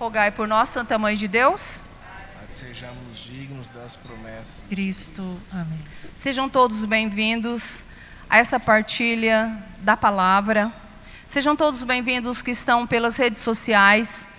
Rogai 0.00 0.30
por 0.30 0.48
nós, 0.48 0.70
Santa 0.70 0.96
Mãe 0.96 1.14
de 1.14 1.28
Deus. 1.28 1.82
Para 2.34 2.46
que 2.46 2.54
sejamos 2.54 3.18
dignos 3.18 3.66
das 3.66 3.96
promessas. 3.96 4.64
Cristo. 4.70 5.38
Amém. 5.52 5.78
Sejam 6.16 6.48
todos 6.48 6.86
bem-vindos 6.86 7.84
a 8.26 8.38
essa 8.38 8.58
partilha 8.58 9.62
da 9.80 9.98
palavra. 9.98 10.72
Sejam 11.26 11.54
todos 11.54 11.84
bem-vindos 11.84 12.40
que 12.40 12.50
estão 12.50 12.86
pelas 12.86 13.18
redes 13.18 13.42
sociais. 13.42 14.30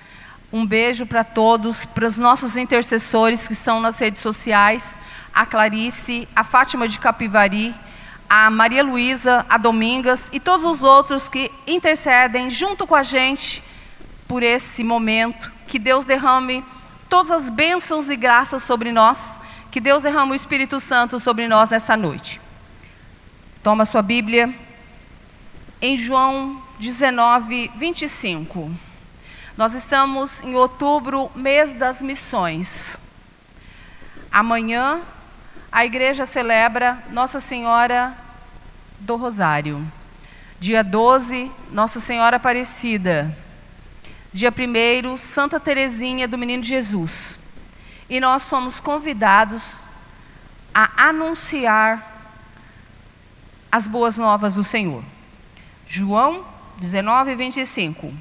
Um 0.51 0.65
beijo 0.65 1.05
para 1.05 1.23
todos, 1.23 1.85
para 1.85 2.07
os 2.07 2.17
nossos 2.17 2.57
intercessores 2.57 3.45
que 3.45 3.53
estão 3.53 3.79
nas 3.79 3.99
redes 3.99 4.19
sociais, 4.19 4.83
a 5.31 5.45
Clarice, 5.45 6.27
a 6.35 6.43
Fátima 6.43 6.87
de 6.87 6.97
Capivari, 6.97 7.75
a 8.27 8.49
Maria 8.49 8.83
Luísa, 8.83 9.45
a 9.47 9.59
Domingas 9.59 10.27
e 10.33 10.39
todos 10.39 10.65
os 10.65 10.81
outros 10.81 11.29
que 11.29 11.51
intercedem 11.67 12.49
junto 12.49 12.87
com 12.87 12.95
a 12.95 13.03
gente 13.03 13.61
por 14.27 14.41
esse 14.41 14.81
momento. 14.81 15.50
Que 15.71 15.79
Deus 15.79 16.03
derrame 16.03 16.65
todas 17.09 17.31
as 17.31 17.49
bênçãos 17.49 18.09
e 18.09 18.17
graças 18.17 18.61
sobre 18.61 18.91
nós. 18.91 19.39
Que 19.71 19.79
Deus 19.79 20.03
derrame 20.03 20.33
o 20.33 20.35
Espírito 20.35 20.81
Santo 20.81 21.17
sobre 21.17 21.47
nós 21.47 21.69
nessa 21.69 21.95
noite. 21.95 22.41
Toma 23.63 23.85
sua 23.85 24.01
Bíblia. 24.01 24.53
Em 25.81 25.95
João 25.95 26.61
19, 26.77 27.71
25. 27.73 28.69
Nós 29.55 29.73
estamos 29.73 30.43
em 30.43 30.55
outubro, 30.55 31.31
mês 31.33 31.71
das 31.71 32.01
missões. 32.01 32.97
Amanhã, 34.29 34.99
a 35.71 35.85
igreja 35.85 36.25
celebra 36.25 37.01
Nossa 37.11 37.39
Senhora 37.39 38.13
do 38.99 39.15
Rosário. 39.15 39.89
Dia 40.59 40.83
12, 40.83 41.49
Nossa 41.71 42.01
Senhora 42.01 42.35
Aparecida. 42.35 43.33
Dia 44.33 44.49
1, 44.49 45.17
Santa 45.17 45.59
Teresinha 45.59 46.25
do 46.25 46.37
Menino 46.37 46.63
Jesus. 46.63 47.37
E 48.09 48.19
nós 48.19 48.43
somos 48.43 48.79
convidados 48.79 49.85
a 50.73 51.07
anunciar 51.09 52.31
as 53.69 53.87
boas 53.87 54.17
novas 54.17 54.55
do 54.55 54.63
Senhor. 54.63 55.03
João 55.85 56.45
19, 56.77 57.35
25. 57.35 58.13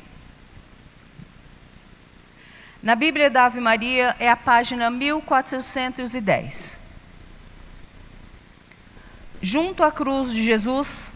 Na 2.83 2.97
Bíblia 2.97 3.31
da 3.31 3.45
Ave 3.45 3.61
Maria 3.61 4.17
é 4.19 4.29
a 4.29 4.37
página 4.37 4.91
1410. 4.91 6.79
Junto 9.41 9.85
à 9.85 9.93
cruz 9.93 10.33
de 10.33 10.43
Jesus 10.43 11.15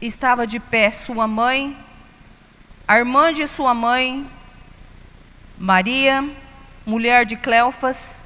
estava 0.00 0.46
de 0.46 0.60
pé 0.60 0.90
sua 0.90 1.26
mãe, 1.26 1.76
a 2.90 2.98
irmã 2.98 3.32
de 3.32 3.46
sua 3.46 3.72
mãe, 3.72 4.28
Maria, 5.56 6.28
mulher 6.84 7.24
de 7.24 7.36
Cleofas, 7.36 8.24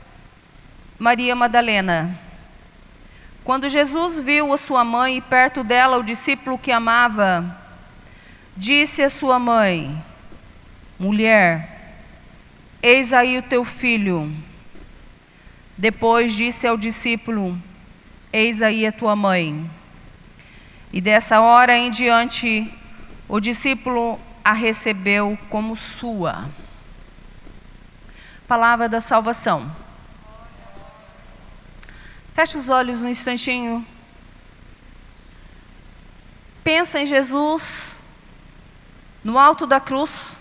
Maria 0.98 1.36
Madalena. 1.36 2.18
Quando 3.44 3.68
Jesus 3.68 4.18
viu 4.18 4.54
a 4.54 4.56
sua 4.56 4.82
mãe 4.82 5.18
e 5.18 5.20
perto 5.20 5.62
dela 5.62 5.98
o 5.98 6.02
discípulo 6.02 6.56
que 6.56 6.72
amava, 6.72 7.44
disse 8.56 9.02
a 9.02 9.10
sua 9.10 9.38
mãe: 9.38 10.02
Mulher, 10.98 11.98
eis 12.82 13.12
aí 13.12 13.36
o 13.36 13.42
teu 13.42 13.64
filho. 13.64 14.34
Depois 15.76 16.32
disse 16.32 16.66
ao 16.66 16.78
discípulo: 16.78 17.54
Eis 18.32 18.62
aí 18.62 18.86
a 18.86 18.92
tua 18.92 19.14
mãe. 19.14 19.70
E 20.90 21.02
dessa 21.02 21.42
hora 21.42 21.76
em 21.76 21.90
diante, 21.90 22.66
o 23.28 23.38
discípulo 23.40 24.18
a 24.44 24.52
recebeu 24.52 25.38
como 25.48 25.74
sua. 25.74 26.48
Palavra 28.46 28.88
da 28.88 29.00
salvação. 29.00 29.74
Feche 32.34 32.58
os 32.58 32.68
olhos 32.68 33.02
um 33.02 33.08
instantinho. 33.08 33.86
Pensa 36.62 37.00
em 37.00 37.06
Jesus 37.06 38.00
no 39.22 39.38
alto 39.38 39.66
da 39.66 39.80
cruz. 39.80 40.38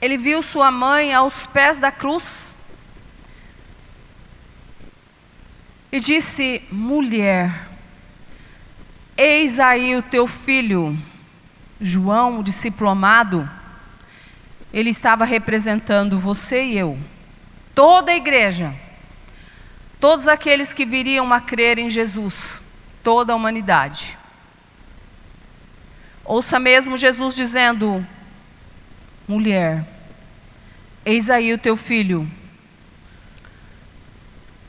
Ele 0.00 0.18
viu 0.18 0.42
sua 0.42 0.70
mãe 0.70 1.14
aos 1.14 1.46
pés 1.46 1.78
da 1.78 1.90
cruz. 1.90 2.54
e 5.96 6.00
disse: 6.00 6.62
Mulher, 6.70 7.65
eis 9.16 9.58
aí 9.58 9.96
o 9.96 10.02
teu 10.02 10.26
filho. 10.26 10.96
João, 11.80 12.40
o 12.40 12.42
discípulo 12.42 12.90
amado, 12.90 13.48
ele 14.72 14.90
estava 14.90 15.24
representando 15.24 16.18
você 16.18 16.64
e 16.64 16.78
eu, 16.78 16.98
toda 17.74 18.12
a 18.12 18.16
igreja, 18.16 18.74
todos 20.00 20.26
aqueles 20.26 20.72
que 20.72 20.86
viriam 20.86 21.32
a 21.32 21.40
crer 21.40 21.78
em 21.78 21.90
Jesus, 21.90 22.62
toda 23.02 23.32
a 23.32 23.36
humanidade. 23.36 24.16
Ouça 26.24 26.58
mesmo 26.58 26.96
Jesus 26.96 27.36
dizendo: 27.36 28.04
Mulher, 29.28 29.86
eis 31.04 31.28
aí 31.28 31.52
o 31.52 31.58
teu 31.58 31.76
filho 31.76 32.30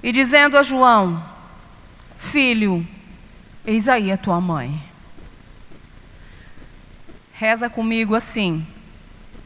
e 0.03 0.11
dizendo 0.11 0.57
a 0.57 0.63
João: 0.63 1.23
Filho, 2.15 2.87
eis 3.67 3.89
aí 3.89 4.11
a 4.11 4.17
tua 4.17 4.39
mãe. 4.39 4.81
Reza 7.33 7.69
comigo 7.69 8.15
assim: 8.15 8.65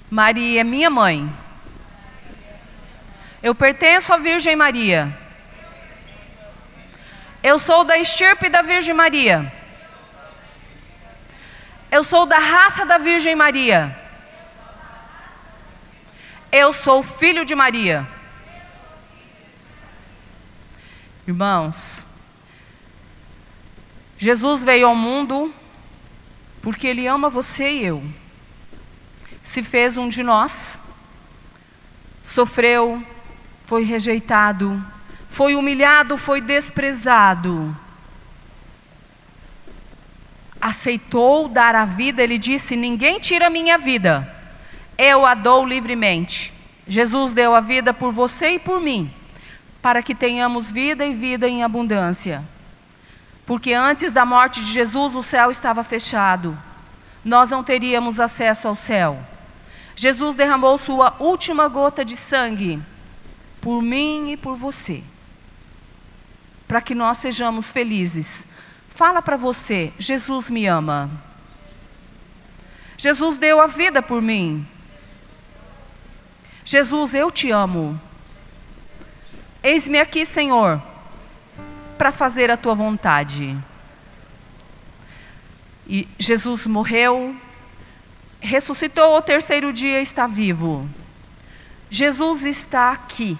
Maria 0.10 0.62
é 0.62 0.64
minha 0.64 0.90
mãe. 0.90 1.30
Eu 3.42 3.56
pertenço 3.56 4.14
à 4.14 4.18
Virgem 4.18 4.56
Maria. 4.56 5.18
Eu 7.42 7.58
sou 7.58 7.84
da 7.84 7.98
estirpe 7.98 8.48
da 8.48 8.62
Virgem 8.62 8.94
Maria. 8.94 9.52
Eu 11.92 12.04
sou 12.04 12.28
da 12.28 12.38
raça 12.38 12.86
da 12.86 13.00
Virgem 13.00 13.36
Maria. 13.36 14.00
Eu 16.52 16.72
sou 16.72 17.02
filho 17.02 17.44
de 17.44 17.56
Maria. 17.56 18.08
Irmãos, 21.28 22.06
Jesus 24.22 24.64
veio 24.64 24.86
ao 24.86 24.96
mundo 24.96 25.52
porque 26.62 26.86
Ele 26.86 27.08
ama 27.08 27.28
você 27.28 27.72
e 27.72 27.86
eu. 27.86 28.04
Se 29.42 29.64
fez 29.64 29.98
um 29.98 30.08
de 30.08 30.22
nós, 30.22 30.84
sofreu, 32.22 33.04
foi 33.64 33.84
rejeitado, 33.84 34.80
foi 35.28 35.56
humilhado, 35.56 36.20
foi 36.20 36.40
desprezado. 36.40 37.76
Aceitou 40.62 41.48
dar 41.48 41.74
a 41.74 41.86
vida, 41.86 42.22
ele 42.22 42.38
disse: 42.38 42.76
Ninguém 42.76 43.20
tira 43.20 43.48
a 43.48 43.50
minha 43.50 43.76
vida, 43.76 44.32
eu 45.00 45.26
a 45.26 45.34
dou 45.34 45.66
livremente. 45.66 46.54
Jesus 46.88 47.34
deu 47.34 47.56
a 47.56 47.60
vida 47.60 47.92
por 47.92 48.12
você 48.12 48.52
e 48.52 48.60
por 48.60 48.80
mim 48.80 49.12
para 49.82 50.04
que 50.04 50.14
tenhamos 50.14 50.72
vida 50.72 51.04
e 51.04 51.12
vida 51.16 51.50
em 51.50 51.64
abundância. 51.64 52.48
Porque 53.46 53.74
antes 53.74 54.12
da 54.12 54.26
morte 54.26 54.62
de 54.62 54.72
Jesus 54.72 55.16
o 55.16 55.22
céu 55.22 55.52
estava 55.52 55.84
fechado, 55.84 56.58
nós 57.24 57.50
não 57.50 57.64
teríamos 57.64 58.20
acesso 58.20 58.68
ao 58.68 58.76
céu. 58.76 59.20
Jesus 59.96 60.36
derramou 60.36 60.78
sua 60.78 61.16
última 61.20 61.68
gota 61.68 62.04
de 62.04 62.16
sangue 62.16 62.82
por 63.60 63.82
mim 63.82 64.32
e 64.32 64.38
por 64.38 64.56
você, 64.56 65.04
para 66.68 66.82
que 66.82 66.96
nós 66.96 67.18
sejamos 67.18 67.72
felizes. 67.72 68.48
Fala 68.90 69.22
para 69.22 69.38
você: 69.38 69.94
Jesus 70.00 70.50
me 70.50 70.66
ama. 70.66 71.10
Jesus 72.98 73.38
deu 73.38 73.60
a 73.60 73.68
vida 73.68 74.02
por 74.02 74.22
mim. 74.22 74.68
Jesus, 76.64 77.14
eu 77.14 77.32
te 77.32 77.50
amo. 77.52 78.00
Eis-me 79.64 80.00
aqui, 80.00 80.26
Senhor, 80.26 80.82
para 82.02 82.12
fazer 82.12 82.50
a 82.50 82.58
tua 82.58 82.74
vontade. 82.74 83.56
E 85.88 86.08
Jesus 86.18 86.66
morreu, 86.66 87.36
ressuscitou 88.40 89.14
ao 89.14 89.22
terceiro 89.22 89.72
dia, 89.72 90.02
está 90.02 90.26
vivo. 90.26 90.90
Jesus 91.92 92.44
está 92.44 92.92
aqui. 92.92 93.38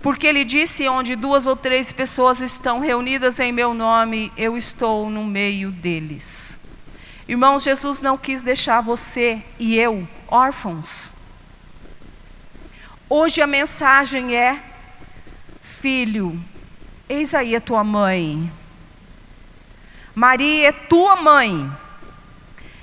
Porque 0.00 0.28
ele 0.28 0.44
disse: 0.44 0.88
onde 0.88 1.16
duas 1.16 1.44
ou 1.44 1.56
três 1.56 1.92
pessoas 1.92 2.40
estão 2.40 2.78
reunidas 2.78 3.40
em 3.40 3.50
meu 3.50 3.74
nome, 3.74 4.30
eu 4.36 4.56
estou 4.56 5.10
no 5.10 5.24
meio 5.24 5.72
deles. 5.72 6.60
Irmãos, 7.26 7.64
Jesus 7.64 8.00
não 8.00 8.16
quis 8.16 8.44
deixar 8.44 8.80
você 8.80 9.42
e 9.58 9.76
eu 9.76 10.06
órfãos. 10.28 11.12
Hoje 13.10 13.42
a 13.42 13.46
mensagem 13.48 14.36
é 14.36 14.62
filho, 15.60 16.40
eis 17.08 17.34
aí 17.34 17.54
a 17.54 17.60
tua 17.60 17.84
mãe. 17.84 18.50
Maria 20.14 20.68
é 20.68 20.72
tua 20.72 21.16
mãe. 21.16 21.70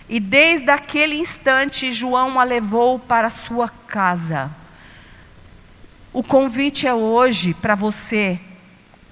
E 0.07 0.19
desde 0.19 0.69
aquele 0.69 1.15
instante, 1.15 1.91
João 1.91 2.39
a 2.39 2.43
levou 2.43 2.99
para 2.99 3.29
sua 3.29 3.69
casa. 3.69 4.51
O 6.11 6.21
convite 6.21 6.85
é 6.85 6.93
hoje 6.93 7.53
para 7.55 7.73
você. 7.73 8.39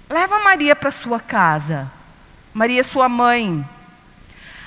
Leva 0.07 0.39
Maria 0.39 0.75
para 0.75 0.91
sua 0.91 1.19
casa. 1.19 1.91
Maria, 2.53 2.83
sua 2.83 3.09
mãe. 3.09 3.67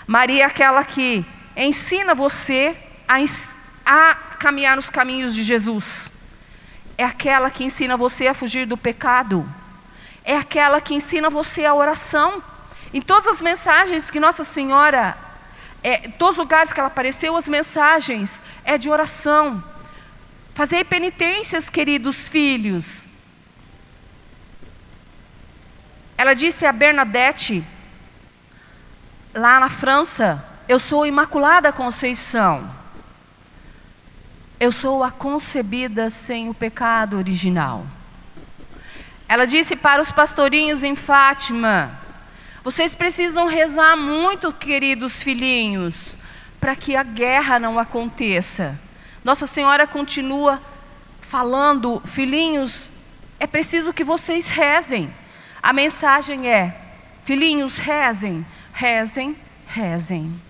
Maria, 0.07 0.43
é 0.43 0.47
aquela 0.47 0.83
que 0.83 1.25
ensina 1.57 2.15
você 2.15 2.77
a, 3.07 3.17
a 3.85 4.15
caminhar 4.39 4.75
nos 4.75 4.91
caminhos 4.91 5.35
de 5.35 5.43
Jesus. 5.43 6.13
É 6.97 7.05
aquela 7.05 7.51
que 7.51 7.63
ensina 7.63 7.97
você 7.97 8.27
a 8.27 8.35
fugir 8.35 8.67
do 8.67 8.77
pecado. 8.77 9.49
É 10.25 10.37
aquela 10.37 10.81
que 10.81 10.95
ensina 10.95 11.29
você 11.29 11.67
a 11.67 11.75
oração. 11.75 12.43
Em 12.93 13.01
todas 13.01 13.27
as 13.27 13.43
mensagens 13.43 14.11
que 14.11 14.19
Nossa 14.19 14.43
Senhora, 14.43 15.17
é, 15.83 16.09
todos 16.09 16.39
os 16.39 16.45
lugares 16.45 16.73
que 16.73 16.81
ela 16.81 16.87
apareceu, 16.87 17.37
as 17.37 17.49
mensagens 17.49 18.43
é 18.65 18.79
de 18.79 18.89
oração. 18.89 19.63
Fazei 20.55 20.83
penitências, 20.83 21.69
queridos 21.69 22.27
filhos. 22.27 23.11
Ela 26.17 26.33
disse 26.33 26.65
a 26.65 26.73
Bernadette, 26.73 27.63
lá 29.35 29.61
na 29.61 29.69
França, 29.69 30.43
eu 30.67 30.79
sou 30.79 31.05
Imaculada 31.05 31.73
Conceição. 31.73 32.71
Eu 34.59 34.71
sou 34.73 35.03
a 35.03 35.11
concebida 35.11 36.09
sem 36.09 36.49
o 36.49 36.55
pecado 36.55 37.17
original. 37.19 37.85
Ela 39.29 39.47
disse 39.47 39.75
para 39.75 40.03
os 40.03 40.13
pastorinhos 40.13 40.85
em 40.85 40.95
Fátima: 40.95 41.91
Vocês 42.63 42.95
precisam 42.95 43.47
rezar 43.47 43.97
muito, 43.97 44.53
queridos 44.53 45.23
filhinhos, 45.23 46.19
para 46.61 46.77
que 46.77 46.95
a 46.95 47.03
guerra 47.03 47.59
não 47.59 47.79
aconteça. 47.79 48.79
Nossa 49.25 49.47
Senhora 49.47 49.87
continua 49.87 50.61
falando: 51.21 52.01
Filhinhos, 52.05 52.93
é 53.41 53.47
preciso 53.47 53.93
que 53.93 54.05
vocês 54.05 54.49
rezem. 54.49 55.13
A 55.63 55.73
mensagem 55.73 56.49
é: 56.49 56.79
Filhinhos, 57.25 57.79
rezem, 57.79 58.45
rezem, 58.73 59.37
rezem. 59.67 60.41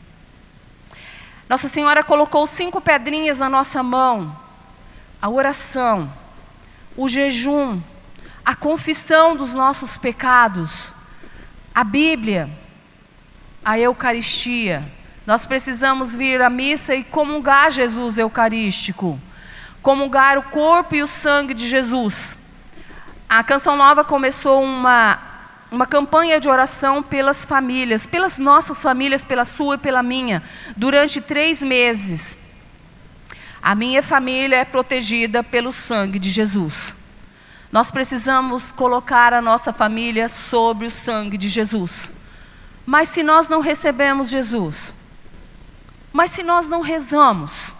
Nossa 1.49 1.69
Senhora 1.69 2.03
colocou 2.03 2.47
cinco 2.47 2.81
pedrinhas 2.81 3.38
na 3.38 3.49
nossa 3.49 3.82
mão: 3.82 4.37
a 5.23 5.31
oração, 5.31 6.12
o 6.97 7.09
jejum, 7.09 7.81
a 8.44 8.55
confissão 8.55 9.35
dos 9.35 9.55
nossos 9.55 9.96
pecados, 9.96 10.93
a 11.75 11.82
Bíblia, 11.82 12.50
a 13.64 13.79
Eucaristia. 13.79 14.85
Nós 15.26 15.46
precisamos 15.46 16.14
vir 16.14 16.43
à 16.43 16.50
missa 16.50 16.94
e 16.94 17.02
comungar 17.02 17.70
Jesus 17.70 18.19
Eucarístico, 18.19 19.19
comungar 19.81 20.37
o 20.37 20.43
corpo 20.43 20.94
e 20.94 21.02
o 21.02 21.06
sangue 21.06 21.55
de 21.55 21.67
Jesus. 21.67 22.37
A 23.26 23.43
Canção 23.43 23.76
Nova 23.76 24.05
começou 24.05 24.62
uma, 24.62 25.19
uma 25.70 25.87
campanha 25.87 26.38
de 26.38 26.49
oração 26.49 27.02
pelas 27.02 27.46
famílias, 27.46 28.06
pelas 28.06 28.37
nossas 28.37 28.82
famílias, 28.82 29.25
pela 29.25 29.46
sua 29.46 29.76
e 29.76 29.79
pela 29.79 30.02
minha, 30.02 30.43
durante 30.76 31.23
três 31.23 31.62
meses. 31.62 32.38
A 33.62 33.75
minha 33.75 34.02
família 34.02 34.56
é 34.56 34.64
protegida 34.67 35.43
pelo 35.43 35.73
sangue 35.73 36.19
de 36.19 36.31
Jesus. 36.31 36.94
Nós 37.75 37.91
precisamos 37.91 38.71
colocar 38.71 39.35
a 39.35 39.43
nossa 39.43 39.73
família 39.73 40.29
sobre 40.29 40.87
o 40.87 40.91
sangue 40.93 41.37
de 41.37 41.49
Jesus. 41.49 42.12
Mas 42.87 43.09
se 43.09 43.25
nós 43.25 43.49
não 43.49 43.59
recebemos 43.59 44.31
Jesus, 44.31 44.94
mas 46.12 46.31
se 46.31 46.44
nós 46.44 46.69
não 46.69 46.82
rezamos, 46.82 47.75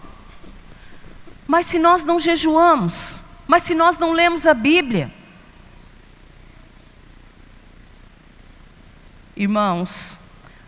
mas 1.47 1.67
se 1.67 1.79
nós 1.79 2.03
não 2.03 2.19
jejuamos, 2.19 3.15
mas 3.47 3.63
se 3.63 3.73
nós 3.73 3.97
não 3.97 4.11
lemos 4.11 4.45
a 4.45 4.53
Bíblia, 4.53 5.09
irmãos, 9.33 10.19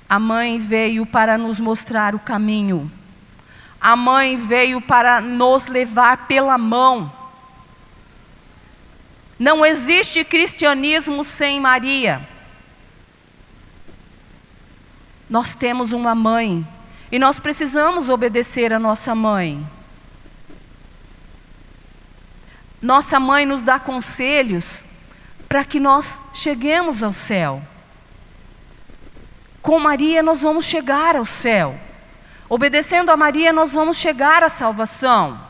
a 0.08 0.18
mãe 0.18 0.58
veio 0.58 1.06
para 1.06 1.38
nos 1.38 1.60
mostrar 1.60 2.16
o 2.16 2.20
caminho, 2.20 2.90
a 3.82 3.94
mãe 3.94 4.38
veio 4.38 4.80
para 4.80 5.20
nos 5.20 5.68
levar 5.68 6.28
pela 6.28 6.58
mão. 6.58 7.17
Não 9.40 9.66
existe 9.66 10.24
cristianismo 10.24 11.24
sem 11.24 11.60
Maria. 11.60 12.28
Nós 15.30 15.54
temos 15.54 15.92
uma 15.92 16.16
mãe 16.16 16.68
e 17.12 17.20
nós 17.20 17.40
precisamos 17.40 18.10
obedecer 18.10 18.74
a 18.74 18.80
nossa 18.80 19.14
mãe. 19.14 19.66
Nossa 22.82 23.20
mãe 23.20 23.46
nos 23.46 23.64
dá 23.64 23.80
conselhos 23.80 24.84
para 25.48 25.64
que 25.64 25.80
nós 25.80 26.24
cheguemos 26.34 27.04
ao 27.04 27.14
céu. 27.14 27.62
Com 29.62 29.80
Maria 29.80 30.24
nós 30.24 30.42
vamos 30.42 30.66
chegar 30.66 31.16
ao 31.16 31.26
céu. 31.26 31.80
Obedecendo 32.50 33.10
a 33.10 33.18
Maria 33.18 33.54
nós 33.54 33.74
vamos 33.74 33.98
chegar 33.98 34.44
à 34.44 34.50
salvação. 34.50 35.47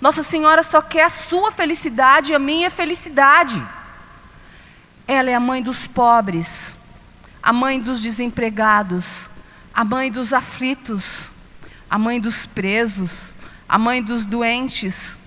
Nossa 0.00 0.22
Senhora 0.22 0.62
só 0.62 0.80
quer 0.80 1.04
a 1.04 1.10
sua 1.10 1.50
felicidade 1.50 2.32
e 2.32 2.34
a 2.34 2.38
minha 2.38 2.70
felicidade. 2.70 3.60
Ela 5.06 5.30
é 5.30 5.34
a 5.34 5.40
mãe 5.40 5.62
dos 5.62 5.86
pobres, 5.86 6.76
a 7.42 7.52
mãe 7.52 7.80
dos 7.80 8.00
desempregados, 8.00 9.28
a 9.74 9.84
mãe 9.84 10.10
dos 10.10 10.32
aflitos, 10.32 11.32
a 11.90 11.98
mãe 11.98 12.20
dos 12.20 12.46
presos, 12.46 13.34
a 13.68 13.78
mãe 13.78 14.02
dos 14.02 14.24
doentes, 14.24 15.18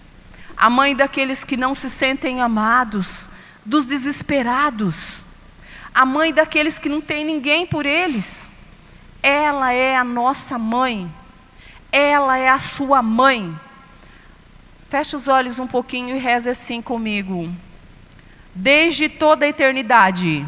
a 0.56 0.69
mãe 0.69 0.95
daqueles 0.95 1.44
que 1.44 1.57
não 1.57 1.75
se 1.75 1.89
sentem 1.89 2.41
amados, 2.41 3.27
dos 3.65 3.88
desesperados, 3.88 5.25
a 5.94 6.06
mãe 6.06 6.33
daqueles 6.33 6.79
que 6.79 6.88
não 6.88 7.01
tem 7.01 7.25
ninguém 7.25 7.65
por 7.65 7.85
eles. 7.85 8.50
Ela 9.21 9.73
é 9.73 9.97
a 9.97 10.03
nossa 10.03 10.57
mãe, 10.57 11.13
ela 11.91 12.38
é 12.38 12.50
a 12.50 12.57
sua 12.59 13.01
mãe. 13.01 13.59
Feche 14.92 15.16
os 15.16 15.30
olhos 15.30 15.58
um 15.58 15.66
pouquinho 15.66 16.18
e 16.18 16.20
reze 16.20 16.50
assim 16.50 16.82
comigo. 16.82 17.50
Desde 18.54 19.08
toda 19.08 19.46
a 19.46 19.48
eternidade. 19.48 20.46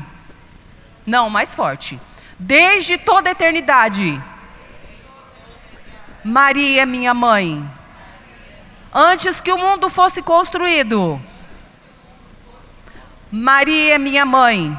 Não, 1.05 1.29
mais 1.29 1.55
forte. 1.55 1.97
Desde 2.37 2.97
toda 2.97 3.29
a 3.29 3.31
eternidade. 3.31 4.21
Maria 6.25 6.81
é 6.81 6.85
minha 6.85 7.13
mãe. 7.13 7.65
Antes 8.93 9.39
que 9.39 9.49
o 9.49 9.57
mundo 9.57 9.89
fosse 9.89 10.21
construído. 10.21 11.21
Maria 13.31 13.95
é 13.95 13.97
minha 13.97 14.25
mãe. 14.25 14.77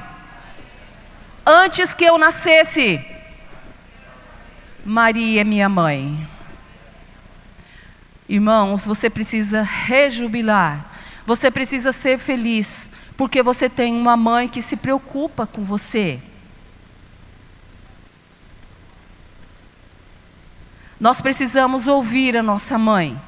Antes 1.47 1.94
que 1.94 2.04
eu 2.04 2.18
nascesse. 2.18 3.02
Maria 4.85 5.40
é 5.40 5.44
minha 5.44 5.71
mãe. 5.71 6.33
Irmãos, 8.28 8.87
você 8.87 9.11
precisa 9.11 9.62
rejubilar, 9.62 10.90
você 11.26 11.50
precisa 11.50 11.93
ser 11.93 12.19
feliz, 12.19 12.90
porque 13.16 13.43
você 13.43 13.69
tem 13.69 13.95
uma 13.95 14.16
mãe 14.16 14.49
que 14.49 14.62
se 14.62 14.76
preocupa 14.76 15.47
com 15.47 15.62
você. 15.62 16.21
Nós 20.99 21.21
precisamos 21.21 21.87
ouvir 21.87 22.37
a 22.37 22.43
nossa 22.43 22.78
mãe. 22.78 23.21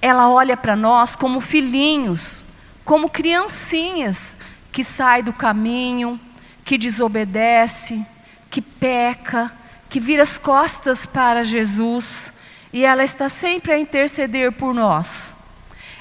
Ela 0.00 0.28
olha 0.28 0.56
para 0.56 0.76
nós 0.76 1.16
como 1.16 1.40
filhinhos, 1.40 2.44
como 2.84 3.08
criancinhas 3.08 4.36
que 4.70 4.84
sai 4.84 5.22
do 5.22 5.32
caminho, 5.32 6.20
que 6.64 6.76
desobedece, 6.76 8.04
que 8.50 8.60
peca, 8.60 9.50
que 9.88 9.98
vira 9.98 10.22
as 10.22 10.36
costas 10.36 11.06
para 11.06 11.42
Jesus 11.42 12.32
e 12.72 12.84
ela 12.84 13.04
está 13.04 13.28
sempre 13.28 13.72
a 13.72 13.78
interceder 13.78 14.52
por 14.52 14.72
nós. 14.72 15.36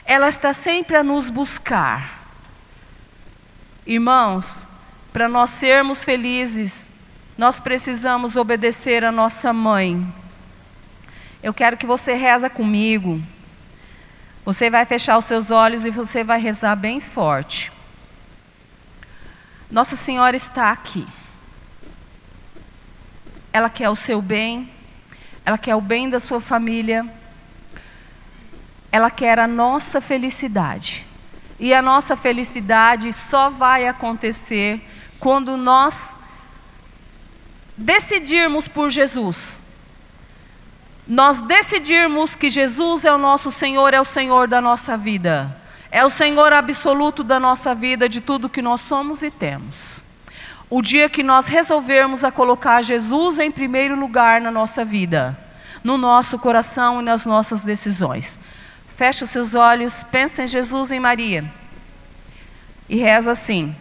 Ela 0.06 0.30
está 0.30 0.54
sempre 0.54 0.96
a 0.96 1.04
nos 1.04 1.30
buscar. 1.30 2.22
Irmãos, 3.86 4.66
para 5.12 5.28
nós 5.28 5.50
sermos 5.50 6.04
felizes, 6.04 6.90
nós 7.38 7.60
precisamos 7.60 8.36
obedecer 8.36 9.04
a 9.04 9.12
nossa 9.12 9.52
mãe. 9.52 10.14
Eu 11.44 11.54
quero 11.54 11.76
que 11.76 11.86
você 11.86 12.14
reza 12.14 12.50
comigo. 12.50 13.22
Você 14.46 14.70
vai 14.70 14.86
fechar 14.86 15.18
os 15.18 15.26
seus 15.26 15.52
olhos 15.52 15.86
e 15.86 15.92
você 15.92 16.24
vai 16.24 16.40
rezar 16.40 16.76
bem 16.76 17.00
forte. 17.00 17.72
Nossa 19.70 19.96
Senhora 19.96 20.36
está 20.36 20.72
aqui. 20.72 21.08
Ela 23.54 23.70
quer 23.70 23.90
o 23.90 23.96
seu 23.96 24.22
bem, 24.22 24.70
ela 25.52 25.58
quer 25.58 25.76
o 25.76 25.82
bem 25.82 26.10
da 26.10 26.18
sua 26.18 26.40
família, 26.40 27.06
ela 28.90 29.12
quer 29.12 29.38
a 29.38 29.46
nossa 29.46 30.00
felicidade. 30.00 31.06
E 31.60 31.74
a 31.74 31.82
nossa 31.82 32.16
felicidade 32.16 33.12
só 33.12 33.50
vai 33.50 33.86
acontecer 33.86 34.82
quando 35.20 35.58
nós 35.58 36.16
decidirmos 37.76 38.70
por 38.70 38.90
Jesus. 38.90 39.62
nós 41.06 41.42
decidirmos 41.42 42.38
que 42.38 42.50
Jesus 42.50 43.04
é 43.04 43.12
o 43.12 43.18
nosso 43.18 43.52
Senhor, 43.52 43.94
é 43.94 44.00
o 44.00 44.06
Senhor 44.06 44.48
da 44.48 44.62
nossa 44.62 44.96
vida, 44.96 45.54
é 45.92 46.06
o 46.06 46.10
Senhor 46.10 46.54
absoluto 46.54 47.26
da 47.26 47.42
nossa 47.42 47.76
vida, 47.76 48.08
de 48.08 48.22
tudo 48.22 48.48
que 48.48 48.62
nós 48.62 48.80
somos 48.80 49.22
e 49.22 49.30
temos. 49.30 50.02
O 50.72 50.82
dia 50.82 51.10
que 51.10 51.22
nós 51.22 51.48
resolvermos 51.48 52.24
a 52.24 52.32
colocar 52.32 52.82
Jesus 52.82 53.40
em 53.40 53.52
primeiro 53.52 53.94
lugar 53.94 54.40
na 54.40 54.50
nossa 54.50 54.86
vida, 54.86 55.38
no 55.84 55.98
nosso 55.98 56.40
coração 56.40 57.02
e 57.02 57.04
nas 57.04 57.26
nossas 57.26 57.62
decisões. 57.62 58.40
Feche 58.88 59.26
os 59.26 59.30
seus 59.30 59.54
olhos, 59.54 60.02
pensa 60.04 60.44
em 60.44 60.48
Jesus 60.48 60.90
e 60.90 60.96
em 60.96 61.00
Maria. 61.02 61.44
E 62.88 62.96
reza 62.96 63.32
assim. 63.32 63.76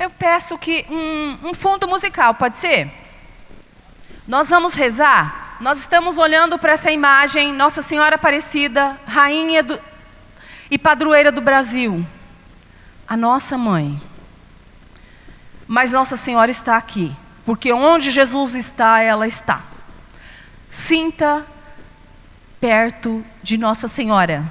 Eu 0.00 0.10
peço 0.10 0.58
que 0.58 0.84
um, 0.90 1.50
um 1.50 1.54
fundo 1.54 1.86
musical, 1.86 2.34
pode 2.34 2.56
ser? 2.56 2.90
Nós 4.26 4.48
vamos 4.50 4.74
rezar. 4.74 5.58
Nós 5.60 5.78
estamos 5.78 6.18
olhando 6.18 6.58
para 6.58 6.72
essa 6.72 6.90
imagem, 6.90 7.52
Nossa 7.52 7.80
Senhora 7.80 8.16
Aparecida, 8.16 8.98
rainha 9.06 9.62
do, 9.62 9.80
e 10.68 10.76
padroeira 10.76 11.30
do 11.30 11.40
Brasil, 11.40 12.04
a 13.06 13.16
nossa 13.16 13.56
mãe. 13.56 13.96
Mas 15.66 15.92
Nossa 15.92 16.16
Senhora 16.16 16.50
está 16.50 16.76
aqui, 16.76 17.14
porque 17.44 17.72
onde 17.72 18.10
Jesus 18.10 18.54
está, 18.54 19.00
ela 19.00 19.26
está. 19.26 19.62
Sinta 20.68 21.44
perto 22.60 23.24
de 23.42 23.56
Nossa 23.56 23.86
Senhora. 23.88 24.44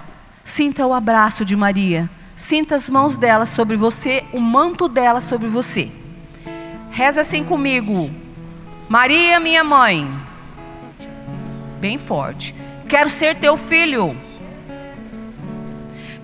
Sinta 0.45 0.85
o 0.85 0.93
abraço 0.93 1.43
de 1.43 1.55
Maria. 1.55 2.09
Sinta 2.35 2.75
as 2.75 2.89
mãos 2.89 3.15
dela 3.15 3.45
sobre 3.45 3.77
você, 3.77 4.23
o 4.33 4.39
manto 4.39 4.87
dela 4.87 5.21
sobre 5.21 5.47
você. 5.47 5.91
Reza 6.91 7.21
assim 7.21 7.43
comigo. 7.43 8.09
Maria, 8.89 9.39
minha 9.39 9.63
mãe. 9.63 10.07
Bem 11.79 11.97
forte. 11.97 12.53
Quero 12.87 13.09
ser 13.09 13.35
teu 13.35 13.57
filho. 13.57 14.15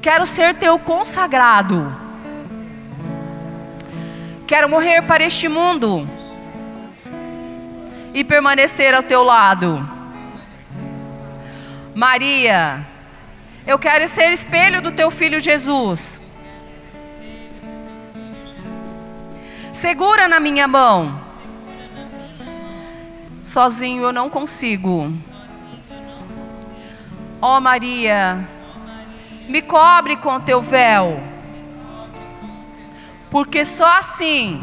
Quero 0.01 0.25
ser 0.25 0.55
teu 0.55 0.77
consagrado. 0.77 2.08
Quero 4.50 4.68
morrer 4.68 5.03
para 5.03 5.24
este 5.24 5.48
mundo 5.48 6.10
e 8.15 8.24
permanecer 8.24 8.96
ao 8.96 9.03
teu 9.03 9.22
lado. 9.22 9.88
Maria, 11.94 12.84
eu 13.68 13.77
quero 13.77 14.08
ser 14.08 14.32
espelho 14.32 14.82
do 14.82 14.91
teu 14.91 15.12
filho 15.12 15.39
Jesus. 15.39 16.20
Segura 19.72 20.27
na 20.27 20.39
minha 20.39 20.68
mão. 20.68 21.22
Sozinho 23.44 24.01
eu 24.01 24.12
não 24.12 24.32
consigo. 24.32 25.13
Ó 27.39 27.56
oh, 27.56 27.62
Maria, 27.62 28.50
me 29.48 29.62
cobre 29.62 30.15
com 30.15 30.39
teu 30.39 30.60
véu. 30.60 31.28
Porque 33.29 33.63
só 33.63 33.98
assim 33.98 34.59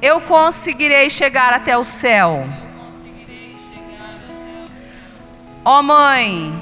eu 0.00 0.20
conseguirei 0.20 1.08
chegar 1.08 1.52
até 1.52 1.76
o 1.76 1.84
céu. 1.84 2.46
Ó 5.64 5.78
oh, 5.78 5.82
mãe, 5.82 6.52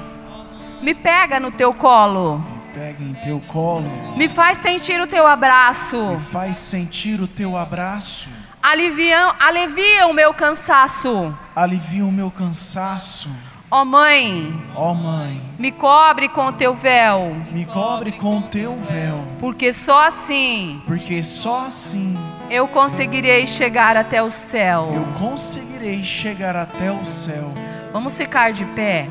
me 0.81 0.93
pega 0.93 1.39
no 1.39 1.51
teu 1.51 1.73
colo. 1.73 2.37
Me 2.37 2.73
pega 2.73 3.03
em 3.03 3.13
teu 3.15 3.41
colo. 3.41 3.85
Me 4.15 4.29
faz 4.29 4.59
sentir 4.59 4.99
o 5.01 5.07
teu 5.07 5.27
abraço. 5.27 5.97
Me 5.97 6.19
faz 6.19 6.55
sentir 6.55 7.19
o 7.19 7.27
teu 7.27 7.57
abraço. 7.57 8.29
Alivia, 8.61 9.35
alivia 9.41 10.07
o 10.07 10.13
meu 10.13 10.33
cansaço. 10.33 11.37
Alivia 11.53 12.05
o 12.05 12.11
meu 12.11 12.31
cansaço. 12.31 13.29
Ó 13.73 13.81
oh, 13.81 13.85
mãe. 13.85 14.53
Ó 14.75 14.91
oh, 14.91 14.93
mãe. 14.93 15.41
Me 15.57 15.71
cobre 15.71 16.29
com 16.29 16.45
o 16.45 16.53
teu 16.53 16.75
véu. 16.75 17.35
Me 17.51 17.65
cobre 17.65 18.11
com 18.11 18.37
o 18.37 18.41
teu 18.43 18.77
véu. 18.77 19.23
Porque 19.39 19.73
só 19.73 20.05
assim. 20.05 20.79
Porque 20.85 21.23
só 21.23 21.65
assim. 21.65 22.15
Eu 22.51 22.67
conseguirei 22.67 23.47
chegar 23.47 23.97
até 23.97 24.21
o 24.21 24.29
céu. 24.29 24.91
Eu 24.93 25.07
conseguirei 25.17 26.03
chegar 26.03 26.55
até 26.55 26.91
o 26.91 27.03
céu. 27.03 27.51
Vamos 27.91 28.15
ficar 28.15 28.51
de 28.53 28.63
pé. 28.63 29.07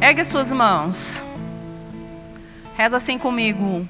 Ergue 0.00 0.24
suas 0.24 0.52
mãos. 0.52 1.22
Reza 2.74 2.96
assim 2.96 3.16
comigo. 3.16 3.88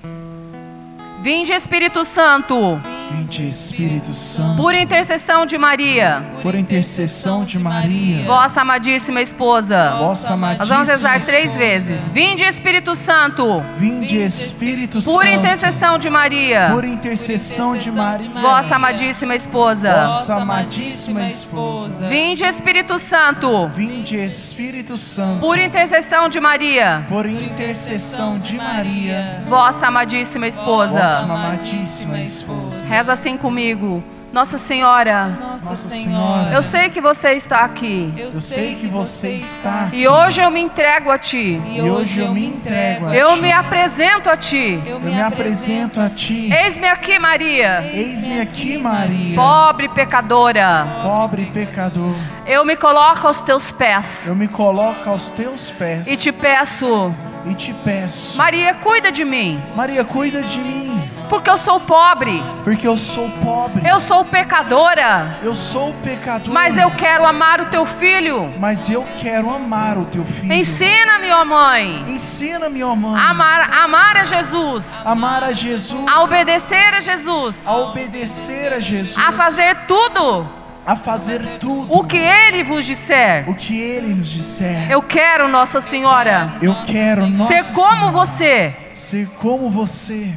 Vinde 1.22 1.50
Espírito 1.54 2.04
Santo. 2.04 2.78
Vinde 3.10 3.46
Espírito 3.46 4.12
Santo. 4.14 4.56
Por 4.56 4.74
intercessão 4.74 5.46
de 5.46 5.56
Maria. 5.58 6.22
Por 6.42 6.54
intercessão 6.54 7.44
de 7.44 7.58
Maria. 7.58 8.24
Vossa 8.26 8.60
amadíssima 8.60 9.20
esposa. 9.22 9.96
Vossa 9.98 10.34
amadíssima 10.34 10.58
Nós 10.58 10.68
vamos 10.68 10.88
rezar 10.88 11.16
esposa. 11.16 11.32
três 11.32 11.56
vezes. 11.56 12.08
Vinde 12.08 12.44
Espírito 12.44 12.94
Santo. 12.96 13.62
Vinde 13.76 14.22
Espírito 14.22 15.02
Por 15.02 15.24
Santo. 15.24 15.26
intercessão 15.38 15.98
de 15.98 16.10
Maria. 16.10 16.68
Por 16.72 16.84
intercessão 16.84 17.76
de 17.76 17.90
Maria. 17.90 18.28
Vossa 18.40 18.76
amadíssima 18.76 19.34
esposa. 19.34 20.04
Vossa 20.06 20.34
amadíssima 20.36 21.26
esposa. 21.26 22.08
Vinde 22.08 22.44
Espírito 22.44 22.98
Santo. 22.98 23.68
Vinde 23.68 24.16
Espírito 24.16 24.96
Santo. 24.96 25.40
Por 25.40 25.58
intercessão 25.58 26.28
de 26.28 26.40
Maria. 26.40 27.06
Por 27.08 27.26
intercessão 27.26 28.38
de 28.38 28.56
Maria. 28.56 29.40
Vossa 29.46 29.86
amadíssima 29.86 30.46
Vossa 30.50 30.60
esposa. 30.60 31.18
amadíssima 31.22 32.18
esposa. 32.20 32.86
Reza 32.98 33.12
assim 33.12 33.36
comigo. 33.36 34.02
Nossa 34.32 34.58
Senhora, 34.58 35.28
Nossa 35.40 35.74
Senhora. 35.76 36.50
eu 36.52 36.62
sei 36.62 36.90
que 36.90 37.00
você 37.00 37.30
está 37.32 37.60
aqui. 37.60 38.12
Eu 38.18 38.32
sei 38.32 38.74
que 38.74 38.86
você 38.88 39.30
está 39.30 39.84
aqui. 39.84 39.98
E 40.00 40.08
hoje 40.08 40.40
eu 40.42 40.50
me 40.50 40.60
entrego 40.60 41.10
a 41.10 41.16
Ti. 41.16 41.62
E 41.64 41.80
hoje 41.80 42.20
eu 42.20 42.34
me 42.34 42.44
entrego 42.44 43.06
a 43.06 43.14
Eu 43.16 43.34
ti. 43.36 43.40
me 43.40 43.52
apresento 43.52 44.28
a 44.28 44.36
Ti. 44.36 44.82
Eu 44.84 44.98
me 45.00 45.18
apresento 45.18 46.00
a 46.00 46.10
ti. 46.10 46.52
Eis-me 46.52 46.88
aqui, 46.88 47.18
Maria, 47.20 47.88
Eis-me 47.94 48.40
aqui, 48.40 48.76
Maria, 48.76 49.36
pobre 49.36 49.88
pecadora. 49.88 50.86
pobre 51.00 51.46
pecador. 51.46 52.14
Eu 52.46 52.64
me 52.66 52.74
coloco 52.76 53.26
aos 53.28 53.40
Teus 53.40 53.70
pés 53.70 54.26
Eu 54.26 54.34
me 54.34 54.48
coloco 54.48 55.08
aos 55.08 55.30
teus 55.30 55.70
pés 55.70 56.06
e 56.08 56.16
te 56.16 56.32
peço, 56.32 57.14
e 57.48 57.54
te 57.54 57.72
peço. 57.72 58.36
Maria, 58.36 58.74
cuida 58.74 59.10
de 59.12 59.24
mim, 59.24 59.58
Maria, 59.76 60.04
cuida 60.04 60.42
de 60.42 60.58
mim, 60.60 60.87
porque 61.28 61.50
eu 61.50 61.56
sou 61.58 61.78
pobre, 61.80 62.42
porque 62.64 62.86
eu 62.88 62.96
sou 62.96 63.28
pobre. 63.42 63.86
eu 63.88 64.00
sou 64.00 64.24
pecadora, 64.24 65.38
Eu 65.42 65.54
sou 65.54 65.92
pecador. 66.02 66.52
mas 66.52 66.76
eu 66.76 66.90
quero 66.90 67.24
amar 67.26 67.60
o 67.60 67.66
Teu 67.66 67.84
filho. 67.86 68.52
Mas 68.58 68.88
eu 68.90 69.04
quero 69.18 69.50
amar 69.54 69.98
o 69.98 70.04
teu 70.06 70.24
filho. 70.24 70.52
Ensina-me, 70.52 71.30
ó 71.30 71.44
Mãe, 71.44 72.04
Ensina-me, 72.08 72.82
ó 72.82 72.94
mãe, 72.94 73.20
a 73.20 73.30
amar, 73.30 73.60
a 73.72 73.84
amar 73.84 74.16
a 74.16 74.24
Jesus, 74.24 75.00
amar 75.04 75.42
a 75.44 75.52
Jesus, 75.52 76.04
a 76.06 76.22
obedecer 76.22 76.94
a 76.94 77.00
Jesus, 77.00 77.66
a 77.66 77.76
obedecer 77.76 78.72
a 78.72 78.80
Jesus, 78.80 79.16
a 79.18 79.32
fazer 79.32 79.74
tudo. 79.86 80.48
A 80.86 80.96
fazer 80.96 81.40
tudo. 81.60 81.86
O 81.94 82.02
que 82.04 82.16
Ele 82.16 82.64
vos 82.64 82.82
disser. 82.84 83.44
o 83.46 83.54
que 83.54 83.78
Ele 83.78 84.14
nos 84.14 84.30
disser. 84.30 84.90
Eu 84.90 85.02
quero, 85.02 85.46
Nossa 85.46 85.80
Senhora, 85.82 86.54
Eu 86.62 86.74
quero 86.84 87.26
nossa 87.26 87.58
ser 87.58 87.74
como 87.74 88.06
Senhora, 88.06 88.12
você, 88.12 88.74
ser 88.94 89.28
como 89.38 89.68
você, 89.70 90.32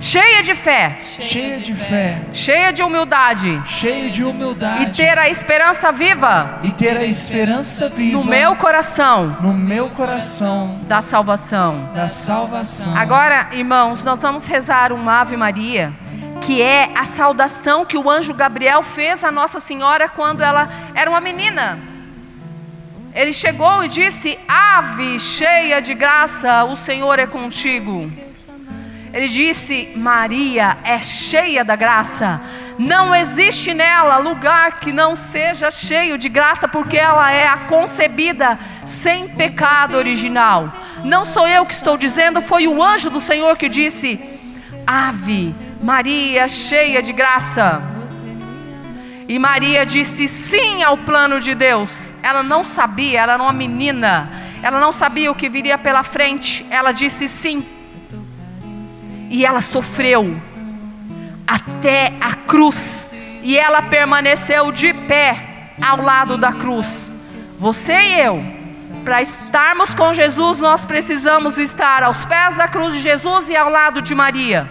cheia 0.00 0.42
de 0.42 0.54
fé, 0.54 0.96
cheia 1.00 1.58
de 1.58 1.74
fé, 1.74 2.20
cheia 2.32 2.72
de 2.72 2.82
humildade 2.82 3.62
cheio 3.66 4.10
de 4.10 4.22
humildade 4.24 4.84
e 4.84 4.90
ter 4.90 5.18
a 5.18 5.28
esperança 5.28 5.90
viva 5.90 6.60
e 6.62 6.70
ter 6.70 6.96
a 6.96 7.04
esperança 7.04 7.88
viva 7.88 8.18
no 8.18 8.24
meu 8.24 8.54
coração 8.56 9.36
no 9.40 9.52
meu 9.54 9.88
coração 9.90 10.80
da 10.86 11.00
salvação. 11.00 11.90
da 11.94 12.08
salvação. 12.08 12.96
Agora, 12.96 13.48
irmãos, 13.52 14.02
nós 14.02 14.20
vamos 14.20 14.46
rezar 14.46 14.92
uma 14.92 15.20
Ave 15.20 15.36
Maria, 15.36 15.92
que 16.40 16.62
é 16.62 16.90
a 16.94 17.04
saudação 17.04 17.84
que 17.84 17.96
o 17.96 18.10
anjo 18.10 18.34
Gabriel 18.34 18.82
fez 18.82 19.24
à 19.24 19.30
Nossa 19.30 19.60
Senhora 19.60 20.08
quando 20.08 20.42
ela 20.42 20.68
era 20.94 21.10
uma 21.10 21.20
menina. 21.20 21.78
Ele 23.14 23.32
chegou 23.32 23.82
e 23.82 23.88
disse: 23.88 24.38
Ave 24.46 25.18
cheia 25.18 25.80
de 25.80 25.94
graça, 25.94 26.64
o 26.64 26.76
Senhor 26.76 27.18
é 27.18 27.26
contigo. 27.26 28.10
Ele 29.16 29.28
disse: 29.28 29.88
Maria 29.96 30.76
é 30.84 30.98
cheia 30.98 31.64
da 31.64 31.74
graça. 31.74 32.38
Não 32.78 33.14
existe 33.14 33.72
nela 33.72 34.18
lugar 34.18 34.78
que 34.78 34.92
não 34.92 35.16
seja 35.16 35.70
cheio 35.70 36.18
de 36.18 36.28
graça, 36.28 36.68
porque 36.68 36.98
ela 36.98 37.32
é 37.32 37.48
a 37.48 37.56
concebida 37.56 38.58
sem 38.84 39.26
pecado 39.26 39.96
original. 39.96 40.70
Não 41.02 41.24
sou 41.24 41.48
eu 41.48 41.64
que 41.64 41.72
estou 41.72 41.96
dizendo, 41.96 42.42
foi 42.42 42.68
o 42.68 42.82
anjo 42.82 43.08
do 43.08 43.18
Senhor 43.18 43.56
que 43.56 43.70
disse: 43.70 44.20
Ave 44.86 45.54
Maria, 45.82 46.46
cheia 46.46 47.02
de 47.02 47.14
graça. 47.14 47.80
E 49.26 49.38
Maria 49.38 49.86
disse 49.86 50.28
sim 50.28 50.82
ao 50.82 50.98
plano 50.98 51.40
de 51.40 51.54
Deus. 51.54 52.12
Ela 52.22 52.42
não 52.42 52.62
sabia, 52.62 53.22
ela 53.22 53.32
era 53.32 53.42
uma 53.42 53.52
menina. 53.54 54.30
Ela 54.62 54.78
não 54.78 54.92
sabia 54.92 55.30
o 55.30 55.34
que 55.34 55.48
viria 55.48 55.78
pela 55.78 56.02
frente. 56.02 56.66
Ela 56.68 56.92
disse 56.92 57.26
sim. 57.26 57.64
E 59.30 59.44
ela 59.44 59.60
sofreu 59.60 60.36
até 61.46 62.12
a 62.20 62.34
cruz. 62.34 63.10
e 63.42 63.56
ela 63.56 63.82
permaneceu 63.82 64.72
de 64.72 64.92
pé 64.92 65.70
ao 65.80 66.02
lado 66.02 66.36
da 66.36 66.52
cruz. 66.52 67.12
Você 67.60 67.92
e 67.92 68.20
eu, 68.20 68.42
para 69.04 69.22
estarmos 69.22 69.94
com 69.94 70.12
Jesus, 70.12 70.58
nós 70.58 70.84
precisamos 70.84 71.56
estar 71.56 72.02
aos 72.02 72.24
pés 72.24 72.56
da 72.56 72.66
cruz 72.66 72.92
de 72.92 73.00
Jesus 73.00 73.48
e 73.48 73.56
ao 73.56 73.70
lado 73.70 74.02
de 74.02 74.16
Maria. 74.16 74.68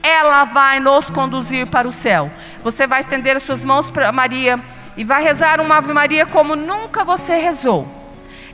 Ela 0.00 0.44
vai 0.44 0.78
nos 0.78 1.10
conduzir 1.10 1.66
para 1.66 1.88
o 1.88 1.92
céu. 1.92 2.30
Você 2.62 2.86
vai 2.86 3.00
estender 3.00 3.36
as 3.36 3.42
suas 3.42 3.64
mãos 3.64 3.90
para 3.90 4.12
Maria 4.12 4.60
e 4.96 5.02
vai 5.02 5.22
rezar 5.22 5.60
uma 5.60 5.78
Ave 5.78 5.92
Maria 5.92 6.24
como 6.24 6.54
nunca 6.54 7.02
você 7.02 7.36
rezou. 7.36 7.88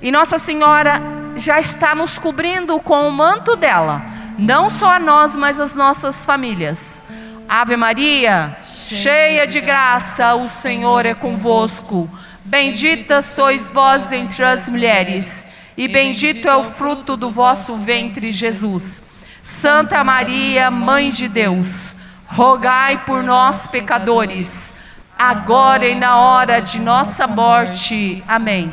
E 0.01 0.11
Nossa 0.11 0.39
Senhora 0.39 1.03
já 1.37 1.61
está 1.61 1.95
nos 1.95 2.19
cobrindo 2.19 2.79
com 2.81 3.07
o 3.07 3.13
manto 3.13 3.57
dela, 3.57 4.03
não 4.41 4.71
só 4.71 4.97
a 4.97 4.99
nós, 4.99 5.37
mas 5.37 5.61
as 5.61 5.75
nossas 5.75 6.25
famílias. 6.25 7.05
Ave 7.47 7.77
Maria, 7.77 8.57
cheia 8.63 9.47
de 9.47 9.61
graça, 9.61 10.35
o 10.35 10.49
Senhor 10.49 11.05
é 11.05 11.15
convosco. 11.15 12.09
Bendita 12.45 13.21
sois 13.21 13.71
vós 13.71 14.11
entre 14.13 14.43
as 14.43 14.69
mulheres, 14.69 15.49
e 15.77 15.87
bendito 15.87 16.49
é 16.49 16.57
o 16.57 16.65
fruto 16.65 17.17
do 17.17 17.29
vosso 17.29 17.77
ventre, 17.77 18.33
Jesus. 18.33 19.11
Santa 19.43 20.03
Maria, 20.03 20.71
Mãe 20.71 21.11
de 21.11 21.29
Deus, 21.29 21.95
rogai 22.27 23.05
por 23.05 23.23
nós, 23.23 23.67
pecadores, 23.67 24.81
agora 25.19 25.87
e 25.87 25.95
na 25.95 26.19
hora 26.19 26.61
de 26.61 26.81
nossa 26.81 27.27
morte. 27.27 28.25
Amém. 28.27 28.73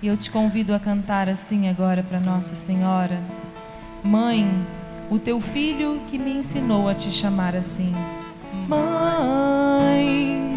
E 0.00 0.06
eu 0.06 0.16
te 0.16 0.30
convido 0.30 0.72
a 0.72 0.78
cantar 0.78 1.28
assim 1.28 1.68
agora 1.68 2.04
para 2.04 2.20
Nossa 2.20 2.54
Senhora. 2.54 3.20
Mãe, 4.04 4.64
o 5.10 5.18
teu 5.18 5.40
filho 5.40 6.00
que 6.08 6.18
me 6.18 6.38
ensinou 6.38 6.88
a 6.88 6.94
te 6.94 7.10
chamar 7.10 7.56
assim. 7.56 7.94
Mãe, 8.68 10.54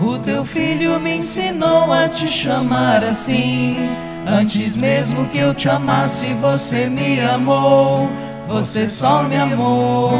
o 0.00 0.18
teu 0.18 0.44
filho 0.44 1.00
me 1.00 1.16
ensinou 1.16 1.92
a 1.92 2.08
te 2.08 2.30
chamar 2.30 3.02
assim. 3.02 3.76
Antes 4.26 4.76
mesmo 4.76 5.26
que 5.26 5.38
eu 5.38 5.52
te 5.52 5.68
amasse, 5.68 6.32
você 6.34 6.86
me 6.86 7.20
amou. 7.20 8.08
Você 8.48 8.86
só 8.86 9.24
me 9.24 9.36
amou. 9.36 10.12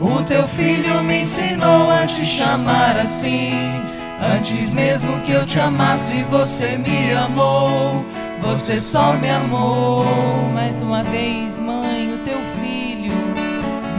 o 0.00 0.22
teu 0.22 0.46
filho 0.48 1.02
me 1.02 1.20
ensinou 1.20 1.90
a 1.90 2.06
te 2.06 2.24
chamar 2.24 2.96
assim. 2.96 3.93
Antes 4.22 4.72
mesmo 4.72 5.20
que 5.20 5.32
eu 5.32 5.44
te 5.46 5.58
amasse, 5.60 6.22
você 6.24 6.76
me 6.76 7.12
amou. 7.12 8.04
Você 8.42 8.80
só 8.80 9.14
me 9.14 9.30
amou. 9.30 10.04
Mais 10.52 10.80
uma 10.80 11.02
vez, 11.02 11.58
mãe, 11.58 12.12
o 12.12 12.18
teu 12.18 12.38
filho. 12.60 13.12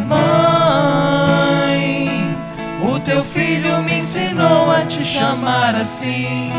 Mãe, 0.08 0.26
o 2.94 3.00
teu 3.00 3.24
filho 3.24 3.82
me 3.84 3.98
ensinou 3.98 4.72
a 4.72 4.86
te 4.86 5.04
chamar 5.04 5.76
assim. 5.76 6.52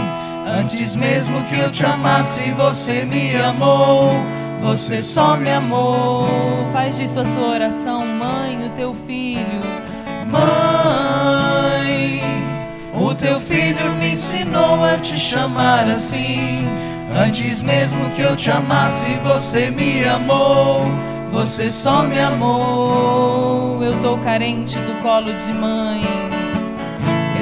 Antes 0.47 0.95
mesmo 0.95 1.43
que 1.45 1.59
eu 1.59 1.71
te 1.71 1.85
amasse, 1.87 2.51
você 2.53 3.05
me 3.05 3.37
amou. 3.37 4.13
Você 4.63 5.01
só 5.03 5.37
me 5.37 5.51
amou. 5.51 6.29
Faz 6.73 6.97
disso 6.97 7.21
a 7.21 7.25
sua 7.25 7.49
oração, 7.49 8.05
mãe, 8.07 8.67
o 8.67 8.71
teu 8.71 8.95
filho. 9.07 9.61
Mãe, 10.29 11.46
o 12.99 13.15
teu 13.15 13.39
filho 13.41 13.93
me 13.99 14.13
ensinou 14.13 14.85
a 14.85 14.97
te 14.97 15.19
chamar 15.19 15.87
assim. 15.89 16.67
Antes 17.15 17.63
mesmo 17.63 18.11
que 18.11 18.23
eu 18.23 18.37
te 18.37 18.51
amasse, 18.51 19.11
você 19.25 19.71
me 19.71 20.05
amou. 20.05 20.83
Você 21.31 21.69
só 21.69 22.03
me 22.03 22.19
amou. 22.19 23.83
Eu 23.83 24.01
tô 24.01 24.17
carente 24.19 24.79
do 24.79 25.03
colo 25.03 25.33
de 25.33 25.53
mãe. 25.53 26.03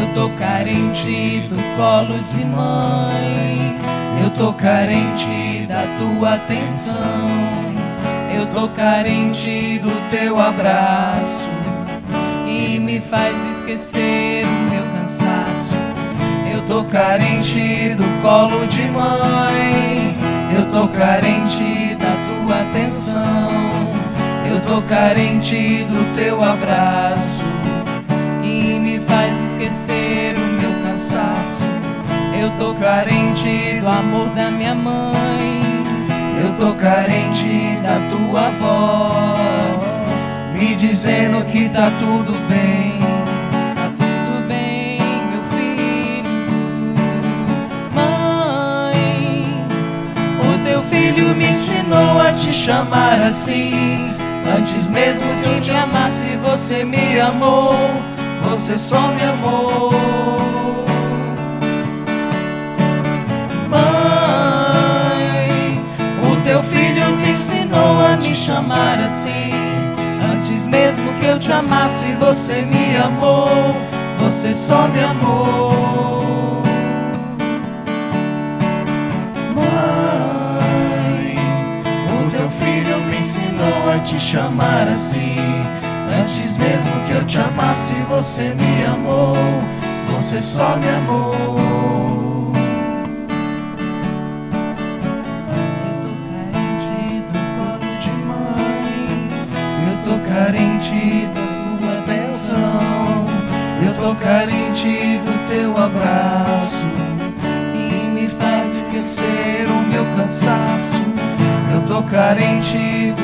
Eu 0.00 0.14
tô 0.14 0.28
carente 0.36 1.42
do 1.48 1.56
colo 1.76 2.18
de 2.20 2.44
mãe. 2.44 3.78
Eu 4.22 4.30
tô 4.30 4.52
carente 4.52 5.66
da 5.66 5.82
tua 5.98 6.34
atenção. 6.34 6.96
Eu 8.36 8.46
tô 8.46 8.68
carente 8.68 9.78
do 9.78 10.10
teu 10.10 10.38
abraço. 10.38 11.48
E 12.46 12.78
me 12.78 13.00
faz 13.00 13.44
esquecer 13.44 14.44
o 14.44 14.73
cansaço. 15.04 15.74
Eu 16.50 16.62
tô 16.62 16.84
carente 16.84 17.90
do 17.90 18.22
colo 18.22 18.66
de 18.66 18.82
mãe. 18.88 20.16
Eu 20.56 20.70
tô 20.72 20.88
carente 20.88 21.94
da 21.96 22.14
tua 22.26 22.62
atenção. 22.62 23.48
Eu 24.50 24.60
tô 24.60 24.80
carente 24.82 25.84
do 25.84 26.14
teu 26.14 26.42
abraço. 26.42 27.44
E 28.42 28.78
me 28.78 28.98
faz 29.00 29.40
esquecer 29.40 30.36
o 30.36 30.62
meu 30.62 30.90
cansaço. 30.90 31.64
Eu 32.38 32.50
tô 32.58 32.74
carente 32.74 33.80
Do 33.80 33.88
amor 33.88 34.28
da 34.30 34.50
minha 34.50 34.74
mãe. 34.74 35.14
Eu 36.42 36.52
tô 36.58 36.74
carente 36.74 37.78
da 37.82 37.98
tua 38.10 38.50
voz, 38.60 40.04
me 40.58 40.74
dizendo 40.74 41.44
que 41.46 41.68
tá 41.68 41.90
tudo 41.98 42.34
bem. 42.48 42.93
Filho 51.14 51.34
me 51.36 51.46
ensinou 51.46 52.20
a 52.20 52.32
te 52.32 52.52
chamar 52.52 53.22
assim. 53.22 54.12
Antes 54.58 54.90
mesmo 54.90 55.26
que 55.42 55.48
eu 55.48 55.60
te 55.60 55.70
amasse, 55.70 56.26
você 56.42 56.84
me 56.84 57.20
amou. 57.20 57.72
Você 58.48 58.76
só 58.76 59.00
me 59.08 59.22
amou. 59.22 59.92
Mãe, 63.70 63.80
o 66.30 66.36
teu 66.42 66.62
filho 66.62 67.16
te 67.16 67.30
ensinou 67.30 68.04
a 68.04 68.16
me 68.16 68.34
chamar 68.34 68.98
assim. 68.98 69.50
Antes 70.32 70.66
mesmo 70.66 71.12
que 71.20 71.26
eu 71.26 71.38
te 71.38 71.52
amasse, 71.52 72.06
você 72.18 72.62
me 72.62 72.96
amou. 72.96 73.48
Você 74.20 74.52
só 74.52 74.88
me 74.88 75.00
amou. 75.00 75.83
Te 84.00 84.18
chamar 84.18 84.88
assim. 84.88 85.36
Antes 86.20 86.56
mesmo 86.56 86.90
que 87.06 87.12
eu 87.12 87.24
te 87.26 87.38
amasse, 87.38 87.94
você 88.08 88.54
me 88.54 88.84
amou. 88.84 89.34
Você 90.12 90.40
só 90.40 90.76
me 90.76 90.88
amou. 90.88 92.52
Eu 95.86 95.94
tô 96.02 96.12
carente 96.30 97.22
do 97.26 97.38
colo 97.56 97.90
de 98.00 98.10
mãe. 98.26 99.28
Eu 99.90 99.96
tô 100.04 100.14
carente 100.28 101.28
da 101.34 101.44
tua 101.78 101.98
atenção. 102.00 103.26
Eu 103.86 103.94
tô 104.00 104.14
carente 104.16 105.18
do 105.18 105.48
teu 105.48 105.70
abraço. 105.76 106.84
E 107.74 108.08
me 108.10 108.28
faz 108.28 108.82
esquecer 108.82 109.66
o 109.68 109.78
meu 109.92 110.04
cansaço. 110.16 111.00
Eu 111.72 111.82
tô 111.82 112.02
carente 112.04 113.12
do 113.16 113.23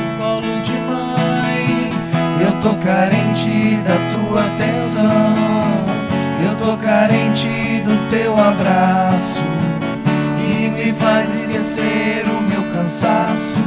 tô 2.61 2.75
carente 2.75 3.77
da 3.77 3.95
tua 4.13 4.41
atenção. 4.41 5.33
Eu 6.45 6.55
tô 6.57 6.77
carente 6.77 7.81
do 7.83 8.09
teu 8.09 8.33
abraço. 8.33 9.41
E 10.37 10.69
me 10.69 10.93
faz 10.93 11.33
esquecer 11.33 12.23
o 12.27 12.41
meu 12.43 12.61
cansaço. 12.73 13.59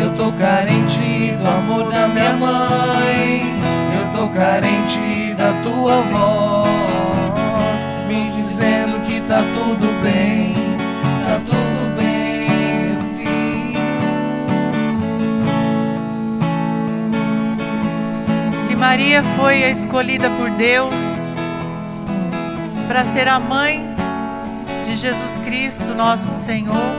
Eu 0.00 0.12
tô 0.14 0.32
carente 0.32 1.32
do 1.38 1.48
amor 1.48 1.90
da 1.90 2.08
minha 2.08 2.32
mãe. 2.32 3.60
Eu 3.96 4.18
tô 4.18 4.28
carente 4.28 5.34
da 5.34 5.52
tua 5.62 6.02
voz. 6.02 6.66
Me 8.08 8.42
dizendo 8.42 9.06
que 9.06 9.20
tá 9.20 9.40
tudo 9.54 10.02
bem. 10.02 10.75
Maria 18.96 19.22
foi 19.36 19.62
a 19.62 19.68
escolhida 19.68 20.30
por 20.30 20.48
Deus 20.52 21.36
para 22.88 23.04
ser 23.04 23.28
a 23.28 23.38
mãe 23.38 23.84
de 24.86 24.96
Jesus 24.96 25.38
Cristo, 25.38 25.94
nosso 25.94 26.30
Senhor, 26.30 26.94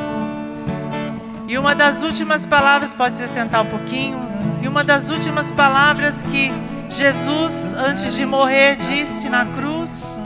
e 1.47 1.57
uma 1.57 1.73
das 1.73 2.03
últimas 2.03 2.45
palavras, 2.45 2.93
pode 2.93 3.15
se 3.15 3.27
sentar 3.27 3.63
um 3.63 3.65
pouquinho, 3.65 4.19
e 4.61 4.67
uma 4.67 4.83
das 4.83 5.09
últimas 5.09 5.49
palavras 5.49 6.23
que 6.23 6.51
Jesus, 6.87 7.73
antes 7.73 8.13
de 8.13 8.27
morrer, 8.27 8.75
disse 8.75 9.27
na 9.27 9.43
cruz, 9.43 10.19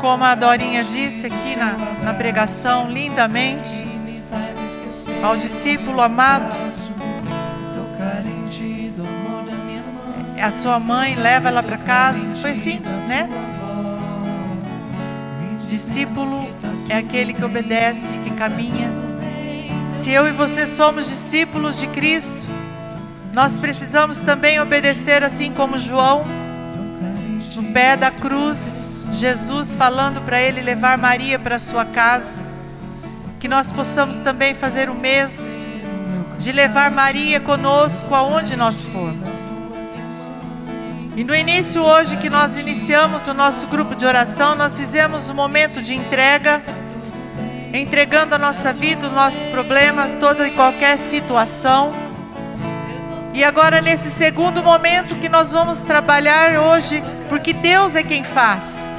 como 0.00 0.22
a 0.22 0.36
Dorinha 0.36 0.84
disse 0.84 1.26
aqui 1.26 1.56
na, 1.56 1.72
na 2.04 2.14
pregação, 2.14 2.88
lindamente, 2.88 3.84
ao 5.24 5.36
discípulo 5.36 6.00
amado, 6.00 6.54
a 10.42 10.50
sua 10.50 10.80
mãe, 10.80 11.14
leva 11.14 11.48
ela 11.48 11.62
para 11.62 11.78
casa. 11.78 12.36
Foi 12.36 12.50
assim, 12.50 12.80
né? 13.06 13.28
Discípulo 15.66 16.44
é 16.88 16.98
aquele 16.98 17.32
que 17.32 17.44
obedece, 17.44 18.18
que 18.18 18.30
caminha. 18.32 18.90
Se 19.90 20.10
eu 20.10 20.26
e 20.26 20.32
você 20.32 20.66
somos 20.66 21.08
discípulos 21.08 21.78
de 21.78 21.86
Cristo, 21.86 22.40
nós 23.32 23.56
precisamos 23.56 24.20
também 24.20 24.60
obedecer 24.60 25.22
assim 25.22 25.52
como 25.52 25.78
João, 25.78 26.24
no 27.54 27.72
pé 27.72 27.96
da 27.96 28.10
cruz, 28.10 29.06
Jesus 29.12 29.74
falando 29.74 30.20
para 30.22 30.40
ele 30.42 30.60
levar 30.60 30.98
Maria 30.98 31.38
para 31.38 31.58
sua 31.58 31.84
casa. 31.84 32.44
Que 33.38 33.48
nós 33.48 33.72
possamos 33.72 34.18
também 34.18 34.54
fazer 34.54 34.90
o 34.90 34.94
mesmo, 34.94 35.48
de 36.38 36.52
levar 36.52 36.90
Maria 36.90 37.40
conosco 37.40 38.14
aonde 38.14 38.56
nós 38.56 38.86
formos. 38.86 39.61
E 41.14 41.22
no 41.24 41.34
início 41.34 41.82
hoje 41.82 42.16
que 42.16 42.30
nós 42.30 42.56
iniciamos 42.56 43.28
o 43.28 43.34
nosso 43.34 43.66
grupo 43.66 43.94
de 43.94 44.06
oração, 44.06 44.54
nós 44.54 44.78
fizemos 44.78 45.28
um 45.28 45.34
momento 45.34 45.82
de 45.82 45.94
entrega, 45.94 46.62
entregando 47.74 48.34
a 48.34 48.38
nossa 48.38 48.72
vida, 48.72 49.08
os 49.08 49.12
nossos 49.12 49.44
problemas, 49.44 50.16
toda 50.16 50.48
e 50.48 50.50
qualquer 50.52 50.96
situação. 50.96 51.92
E 53.34 53.44
agora 53.44 53.82
nesse 53.82 54.10
segundo 54.10 54.62
momento 54.62 55.14
que 55.16 55.28
nós 55.28 55.52
vamos 55.52 55.82
trabalhar 55.82 56.58
hoje, 56.58 57.04
porque 57.28 57.52
Deus 57.52 57.94
é 57.94 58.02
quem 58.02 58.24
faz. 58.24 58.96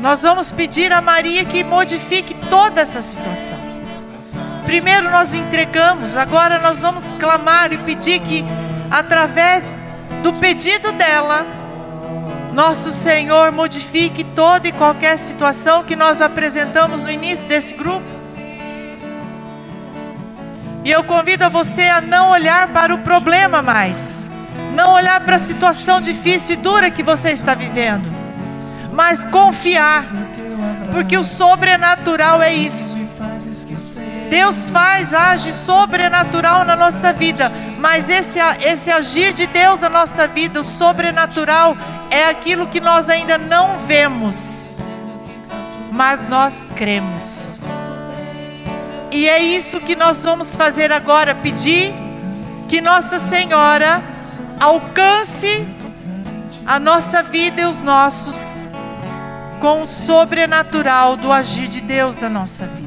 Nós 0.00 0.22
vamos 0.22 0.50
pedir 0.50 0.92
a 0.92 1.00
Maria 1.00 1.44
que 1.44 1.62
modifique 1.62 2.34
toda 2.50 2.80
essa 2.80 3.00
situação. 3.00 3.73
Primeiro 4.74 5.08
nós 5.08 5.32
entregamos, 5.32 6.16
agora 6.16 6.58
nós 6.58 6.80
vamos 6.80 7.12
clamar 7.12 7.72
e 7.72 7.78
pedir 7.78 8.18
que, 8.18 8.44
através 8.90 9.62
do 10.20 10.32
pedido 10.32 10.90
dela, 10.90 11.46
nosso 12.52 12.90
Senhor 12.90 13.52
modifique 13.52 14.24
toda 14.24 14.66
e 14.66 14.72
qualquer 14.72 15.16
situação 15.16 15.84
que 15.84 15.94
nós 15.94 16.20
apresentamos 16.20 17.04
no 17.04 17.10
início 17.12 17.46
desse 17.46 17.74
grupo. 17.74 18.04
E 20.84 20.90
eu 20.90 21.04
convido 21.04 21.44
a 21.44 21.48
você 21.48 21.82
a 21.82 22.00
não 22.00 22.30
olhar 22.30 22.66
para 22.72 22.92
o 22.92 22.98
problema 22.98 23.62
mais, 23.62 24.28
não 24.74 24.94
olhar 24.94 25.20
para 25.20 25.36
a 25.36 25.38
situação 25.38 26.00
difícil 26.00 26.54
e 26.54 26.56
dura 26.56 26.90
que 26.90 27.04
você 27.04 27.30
está 27.30 27.54
vivendo, 27.54 28.12
mas 28.92 29.22
confiar, 29.22 30.04
porque 30.92 31.16
o 31.16 31.22
sobrenatural 31.22 32.42
é 32.42 32.52
isso. 32.52 33.03
Deus 34.30 34.70
faz, 34.70 35.12
age 35.12 35.52
sobrenatural 35.52 36.64
na 36.64 36.76
nossa 36.76 37.12
vida, 37.12 37.50
mas 37.78 38.08
esse, 38.08 38.38
esse 38.60 38.90
agir 38.90 39.32
de 39.32 39.46
Deus 39.46 39.80
na 39.80 39.88
nossa 39.88 40.26
vida, 40.26 40.60
o 40.60 40.64
sobrenatural, 40.64 41.76
é 42.10 42.26
aquilo 42.26 42.66
que 42.66 42.80
nós 42.80 43.08
ainda 43.08 43.36
não 43.36 43.78
vemos, 43.86 44.76
mas 45.90 46.28
nós 46.28 46.66
cremos. 46.74 47.60
E 49.10 49.28
é 49.28 49.40
isso 49.40 49.80
que 49.80 49.94
nós 49.94 50.24
vamos 50.24 50.56
fazer 50.56 50.92
agora: 50.92 51.34
pedir 51.36 51.94
que 52.68 52.80
Nossa 52.80 53.20
Senhora 53.20 54.02
alcance 54.58 55.66
a 56.66 56.80
nossa 56.80 57.22
vida 57.22 57.62
e 57.62 57.64
os 57.64 57.82
nossos 57.82 58.56
com 59.60 59.82
o 59.82 59.86
sobrenatural 59.86 61.16
do 61.16 61.30
agir 61.30 61.68
de 61.68 61.80
Deus 61.80 62.16
na 62.16 62.28
nossa 62.28 62.66
vida. 62.66 62.83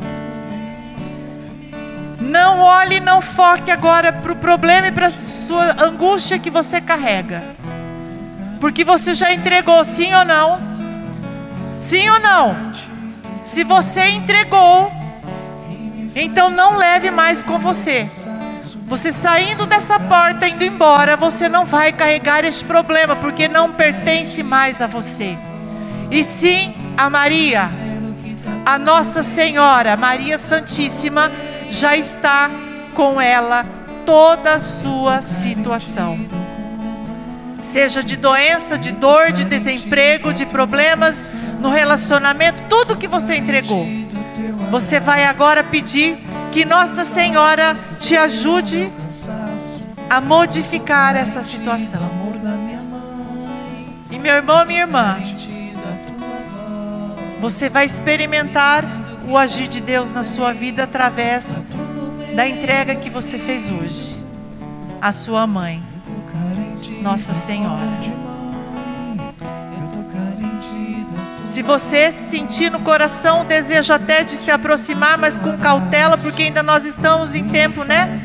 Não 2.27 2.59
olhe, 2.59 2.99
não 2.99 3.21
foque 3.21 3.71
agora 3.71 4.11
para 4.11 4.33
o 4.33 4.35
problema 4.35 4.87
e 4.87 4.91
para 4.91 5.07
a 5.07 5.09
sua 5.09 5.81
angústia 5.81 6.37
que 6.37 6.49
você 6.49 6.81
carrega. 6.81 7.41
Porque 8.59 8.83
você 8.83 9.15
já 9.15 9.33
entregou, 9.33 9.81
sim 9.85 10.13
ou 10.13 10.25
não? 10.25 10.61
Sim 11.73 12.09
ou 12.09 12.19
não? 12.19 12.73
Se 13.45 13.63
você 13.63 14.09
entregou, 14.09 14.91
então 16.13 16.49
não 16.49 16.75
leve 16.75 17.09
mais 17.11 17.41
com 17.41 17.57
você. 17.57 18.05
Você 18.87 19.13
saindo 19.13 19.65
dessa 19.65 19.97
porta, 19.97 20.49
indo 20.49 20.65
embora, 20.65 21.15
você 21.15 21.47
não 21.47 21.65
vai 21.65 21.93
carregar 21.93 22.43
este 22.43 22.65
problema, 22.65 23.15
porque 23.15 23.47
não 23.47 23.71
pertence 23.71 24.43
mais 24.43 24.81
a 24.81 24.87
você. 24.87 25.37
E 26.11 26.23
sim 26.25 26.75
a 26.97 27.09
Maria, 27.09 27.69
a 28.65 28.77
Nossa 28.77 29.23
Senhora, 29.23 29.95
Maria 29.95 30.37
Santíssima 30.37 31.31
já 31.69 31.95
está 31.95 32.49
com 32.95 33.19
ela 33.19 33.65
toda 34.05 34.55
a 34.55 34.59
sua 34.59 35.21
situação. 35.21 36.19
Seja 37.61 38.01
de 38.03 38.15
doença, 38.15 38.77
de 38.77 38.91
dor, 38.93 39.31
de 39.31 39.43
desemprego, 39.43 40.33
de 40.33 40.45
problemas 40.45 41.33
no 41.59 41.69
relacionamento, 41.69 42.63
tudo 42.69 42.95
que 42.95 43.07
você 43.07 43.35
entregou. 43.35 43.85
Você 44.71 44.99
vai 44.99 45.25
agora 45.25 45.63
pedir 45.63 46.17
que 46.51 46.63
Nossa 46.63 47.03
Senhora 47.03 47.75
te 47.99 48.15
ajude 48.15 48.91
a 50.09 50.21
modificar 50.21 51.15
essa 51.15 51.43
situação. 51.43 52.01
E 54.09 54.17
meu 54.17 54.33
irmão, 54.35 54.65
minha 54.65 54.81
irmã, 54.81 55.17
você 57.39 57.69
vai 57.69 57.85
experimentar 57.85 58.85
o 59.27 59.37
agir 59.37 59.67
de 59.67 59.81
Deus 59.81 60.13
na 60.13 60.23
sua 60.23 60.53
vida 60.53 60.83
através 60.83 61.59
da 62.33 62.47
entrega 62.47 62.95
que 62.95 63.09
você 63.09 63.37
fez 63.37 63.69
hoje 63.69 64.23
à 65.01 65.11
sua 65.11 65.45
mãe, 65.45 65.83
Nossa 67.01 67.33
Senhora. 67.33 68.17
Se 71.43 71.61
você 71.61 72.11
sentir 72.11 72.69
no 72.69 72.79
coração 72.81 73.41
o 73.41 73.45
desejo 73.45 73.93
até 73.93 74.23
de 74.23 74.31
se 74.31 74.51
aproximar, 74.51 75.17
mas 75.17 75.37
com 75.37 75.57
cautela, 75.57 76.17
porque 76.17 76.43
ainda 76.43 76.61
nós 76.61 76.85
estamos 76.85 77.35
em 77.35 77.47
tempo, 77.47 77.83
né? 77.83 78.19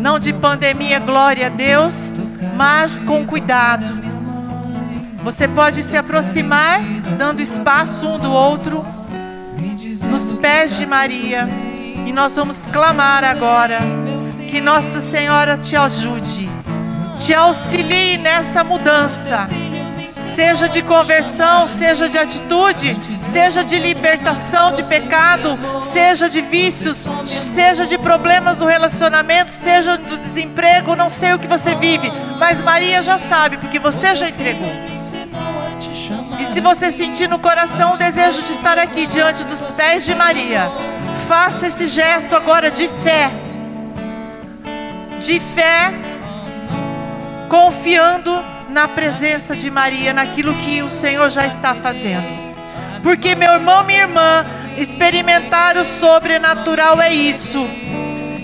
Não 0.00 0.18
de 0.18 0.32
pandemia, 0.32 0.98
glória 0.98 1.46
a 1.46 1.50
Deus, 1.50 2.12
mas 2.56 3.00
com 3.00 3.24
cuidado. 3.24 3.92
Você 5.22 5.48
pode 5.48 5.82
se 5.84 5.96
aproximar, 5.96 6.80
dando 7.16 7.40
espaço 7.40 8.06
um 8.06 8.18
do 8.18 8.30
outro 8.30 8.84
nos 10.06 10.32
pés 10.32 10.76
de 10.76 10.86
Maria. 10.86 11.48
E 12.06 12.12
nós 12.12 12.36
vamos 12.36 12.62
clamar 12.62 13.24
agora 13.24 13.78
que 14.48 14.60
Nossa 14.60 15.00
Senhora 15.00 15.56
te 15.58 15.74
ajude, 15.74 16.50
te 17.18 17.34
auxilie 17.34 18.18
nessa 18.18 18.62
mudança. 18.62 19.48
Seja 20.08 20.68
de 20.68 20.82
conversão, 20.82 21.66
seja 21.66 22.08
de 22.08 22.18
atitude, 22.18 22.96
seja 23.18 23.64
de 23.64 23.78
libertação 23.78 24.72
de 24.72 24.82
pecado, 24.84 25.58
seja 25.80 26.30
de 26.30 26.40
vícios, 26.40 27.08
seja 27.24 27.86
de 27.86 27.98
problemas 27.98 28.60
no 28.60 28.66
relacionamento, 28.66 29.52
seja 29.52 29.96
do 29.96 30.16
desemprego, 30.16 30.96
não 30.96 31.10
sei 31.10 31.34
o 31.34 31.38
que 31.38 31.46
você 31.46 31.74
vive, 31.74 32.10
mas 32.38 32.62
Maria 32.62 33.02
já 33.02 33.18
sabe, 33.18 33.58
porque 33.58 33.78
você 33.78 34.14
já 34.14 34.28
entregou. 34.28 34.93
Se 36.54 36.60
você 36.60 36.88
sentir 36.88 37.28
no 37.28 37.40
coração 37.40 37.94
o 37.94 37.96
desejo 37.96 38.40
de 38.40 38.52
estar 38.52 38.78
aqui 38.78 39.06
diante 39.06 39.42
dos 39.42 39.72
pés 39.72 40.04
de 40.04 40.14
Maria, 40.14 40.70
faça 41.26 41.66
esse 41.66 41.88
gesto 41.88 42.36
agora 42.36 42.70
de 42.70 42.86
fé. 43.02 43.28
De 45.20 45.40
fé, 45.40 45.92
confiando 47.48 48.30
na 48.68 48.86
presença 48.86 49.56
de 49.56 49.68
Maria, 49.68 50.12
naquilo 50.12 50.54
que 50.54 50.80
o 50.80 50.88
Senhor 50.88 51.28
já 51.28 51.44
está 51.44 51.74
fazendo. 51.74 52.24
Porque, 53.02 53.34
meu 53.34 53.54
irmão, 53.54 53.82
minha 53.82 54.02
irmã, 54.02 54.46
experimentar 54.78 55.76
o 55.76 55.84
sobrenatural 55.84 57.02
é 57.02 57.12
isso. 57.12 57.68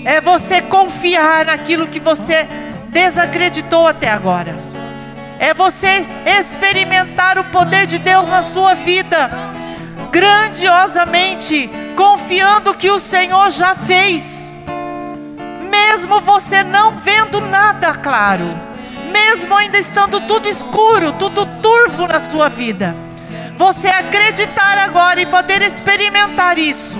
É 0.03 0.19
você 0.19 0.61
confiar 0.61 1.45
naquilo 1.45 1.87
que 1.87 2.01
você 2.01 2.45
desacreditou 2.89 3.87
até 3.87 4.09
agora 4.09 4.70
é 5.41 5.55
você 5.55 6.05
experimentar 6.39 7.39
o 7.39 7.43
poder 7.45 7.87
de 7.87 7.97
Deus 7.97 8.29
na 8.29 8.43
sua 8.43 8.75
vida, 8.75 9.31
grandiosamente, 10.11 11.67
confiando 11.95 12.75
que 12.75 12.91
o 12.91 12.99
Senhor 12.99 13.49
já 13.49 13.73
fez, 13.73 14.53
mesmo 15.67 16.21
você 16.21 16.61
não 16.61 16.91
vendo 16.99 17.41
nada 17.41 17.95
claro, 17.95 18.45
mesmo 19.11 19.55
ainda 19.55 19.79
estando 19.79 20.21
tudo 20.21 20.47
escuro, 20.47 21.11
tudo 21.13 21.43
turvo 21.59 22.07
na 22.07 22.19
sua 22.19 22.47
vida, 22.47 22.95
você 23.57 23.87
acreditar 23.87 24.77
agora 24.77 25.21
e 25.21 25.25
poder 25.25 25.63
experimentar 25.63 26.59
isso. 26.59 26.99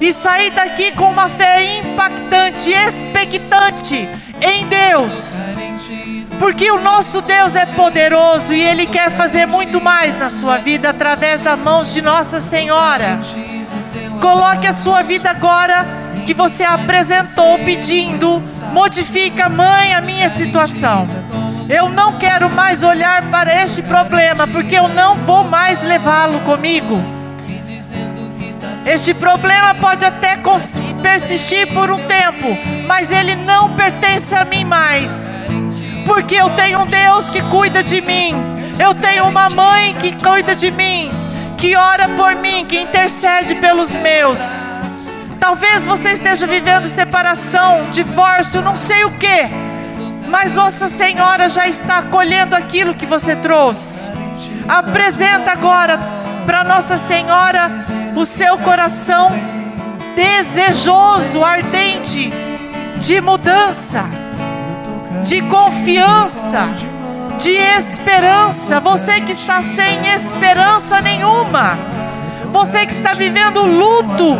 E 0.00 0.12
sair 0.12 0.50
daqui 0.50 0.90
com 0.92 1.04
uma 1.04 1.28
fé 1.28 1.78
impactante, 1.78 2.70
expectante 2.70 4.08
em 4.40 4.66
Deus 4.66 5.46
porque 6.42 6.68
o 6.72 6.80
nosso 6.80 7.22
Deus 7.22 7.54
é 7.54 7.64
poderoso 7.64 8.52
e 8.52 8.60
Ele 8.60 8.84
quer 8.84 9.12
fazer 9.12 9.46
muito 9.46 9.80
mais 9.80 10.18
na 10.18 10.28
sua 10.28 10.58
vida 10.58 10.90
através 10.90 11.40
das 11.40 11.56
mãos 11.56 11.92
de 11.92 12.02
Nossa 12.02 12.40
Senhora. 12.40 13.20
Coloque 14.20 14.66
a 14.66 14.72
sua 14.72 15.02
vida 15.02 15.30
agora 15.30 15.86
que 16.26 16.34
você 16.34 16.64
apresentou 16.64 17.60
pedindo: 17.60 18.42
modifica, 18.72 19.48
mãe, 19.48 19.94
a 19.94 20.00
minha 20.00 20.28
situação. 20.32 21.06
Eu 21.68 21.88
não 21.90 22.18
quero 22.18 22.50
mais 22.50 22.82
olhar 22.82 23.30
para 23.30 23.62
este 23.62 23.80
problema, 23.80 24.44
porque 24.48 24.76
eu 24.76 24.88
não 24.88 25.14
vou 25.18 25.44
mais 25.44 25.84
levá-lo 25.84 26.40
comigo. 26.40 27.00
Este 28.84 29.14
problema 29.14 29.76
pode 29.76 30.04
até 30.04 30.36
persistir 31.00 31.72
por 31.72 31.88
um 31.88 31.98
tempo, 31.98 32.58
mas 32.88 33.12
ele 33.12 33.36
não 33.36 33.76
pertence 33.76 34.34
a 34.34 34.44
mim 34.44 34.64
mais. 34.64 35.36
Porque 36.04 36.36
eu 36.36 36.50
tenho 36.50 36.80
um 36.80 36.86
Deus 36.86 37.30
que 37.30 37.40
cuida 37.42 37.82
de 37.82 38.00
mim, 38.00 38.34
eu 38.78 38.94
tenho 38.94 39.24
uma 39.26 39.48
mãe 39.50 39.94
que 39.94 40.12
cuida 40.22 40.54
de 40.54 40.70
mim, 40.70 41.10
que 41.56 41.76
ora 41.76 42.08
por 42.10 42.34
mim, 42.34 42.64
que 42.66 42.78
intercede 42.78 43.54
pelos 43.56 43.94
meus. 43.96 44.66
Talvez 45.38 45.84
você 45.84 46.12
esteja 46.12 46.46
vivendo 46.46 46.86
separação, 46.86 47.90
divórcio, 47.90 48.62
não 48.62 48.76
sei 48.76 49.04
o 49.04 49.10
que, 49.12 49.48
mas 50.28 50.54
Nossa 50.54 50.88
Senhora 50.88 51.48
já 51.48 51.66
está 51.66 51.98
acolhendo 51.98 52.54
aquilo 52.56 52.94
que 52.94 53.06
você 53.06 53.34
trouxe. 53.36 54.10
Apresenta 54.68 55.52
agora 55.52 55.98
para 56.46 56.64
Nossa 56.64 56.96
Senhora 56.96 57.70
o 58.16 58.24
seu 58.24 58.56
coração 58.58 59.30
desejoso, 60.14 61.42
ardente 61.44 62.32
de 62.98 63.20
mudança, 63.20 64.04
de 65.22 65.40
confiança, 65.42 66.68
de 67.38 67.50
esperança. 67.50 68.80
Você 68.80 69.20
que 69.20 69.32
está 69.32 69.62
sem 69.62 70.06
esperança 70.14 71.00
nenhuma, 71.00 71.78
você 72.52 72.84
que 72.86 72.92
está 72.92 73.14
vivendo 73.14 73.62
luto, 73.62 74.38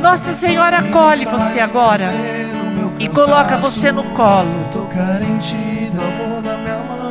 Nossa 0.00 0.32
Senhora 0.32 0.78
acolhe 0.78 1.24
você 1.24 1.60
agora 1.60 2.04
e 2.98 3.08
coloca 3.08 3.56
você 3.56 3.92
no 3.92 4.04
colo. 4.04 4.70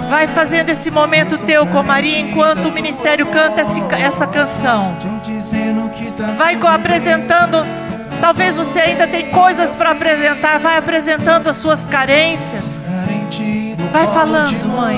Vai 0.10 0.28
fazendo 0.28 0.70
esse 0.70 0.92
momento 0.92 1.38
teu 1.38 1.66
com 1.66 1.82
Maria 1.84 2.20
enquanto 2.20 2.68
o 2.68 2.72
ministério 2.72 3.26
canta 3.26 3.62
essa 3.62 4.28
canção. 4.28 4.96
Vai 6.38 6.56
apresentando. 6.68 7.85
Talvez 8.26 8.58
você 8.58 8.80
ainda 8.80 9.06
tem 9.06 9.30
coisas 9.30 9.70
para 9.76 9.92
apresentar. 9.92 10.58
Vai 10.58 10.78
apresentando 10.78 11.48
as 11.48 11.58
suas 11.58 11.86
carências. 11.86 12.84
Vai 13.92 14.08
falando, 14.08 14.66
mãe. 14.66 14.98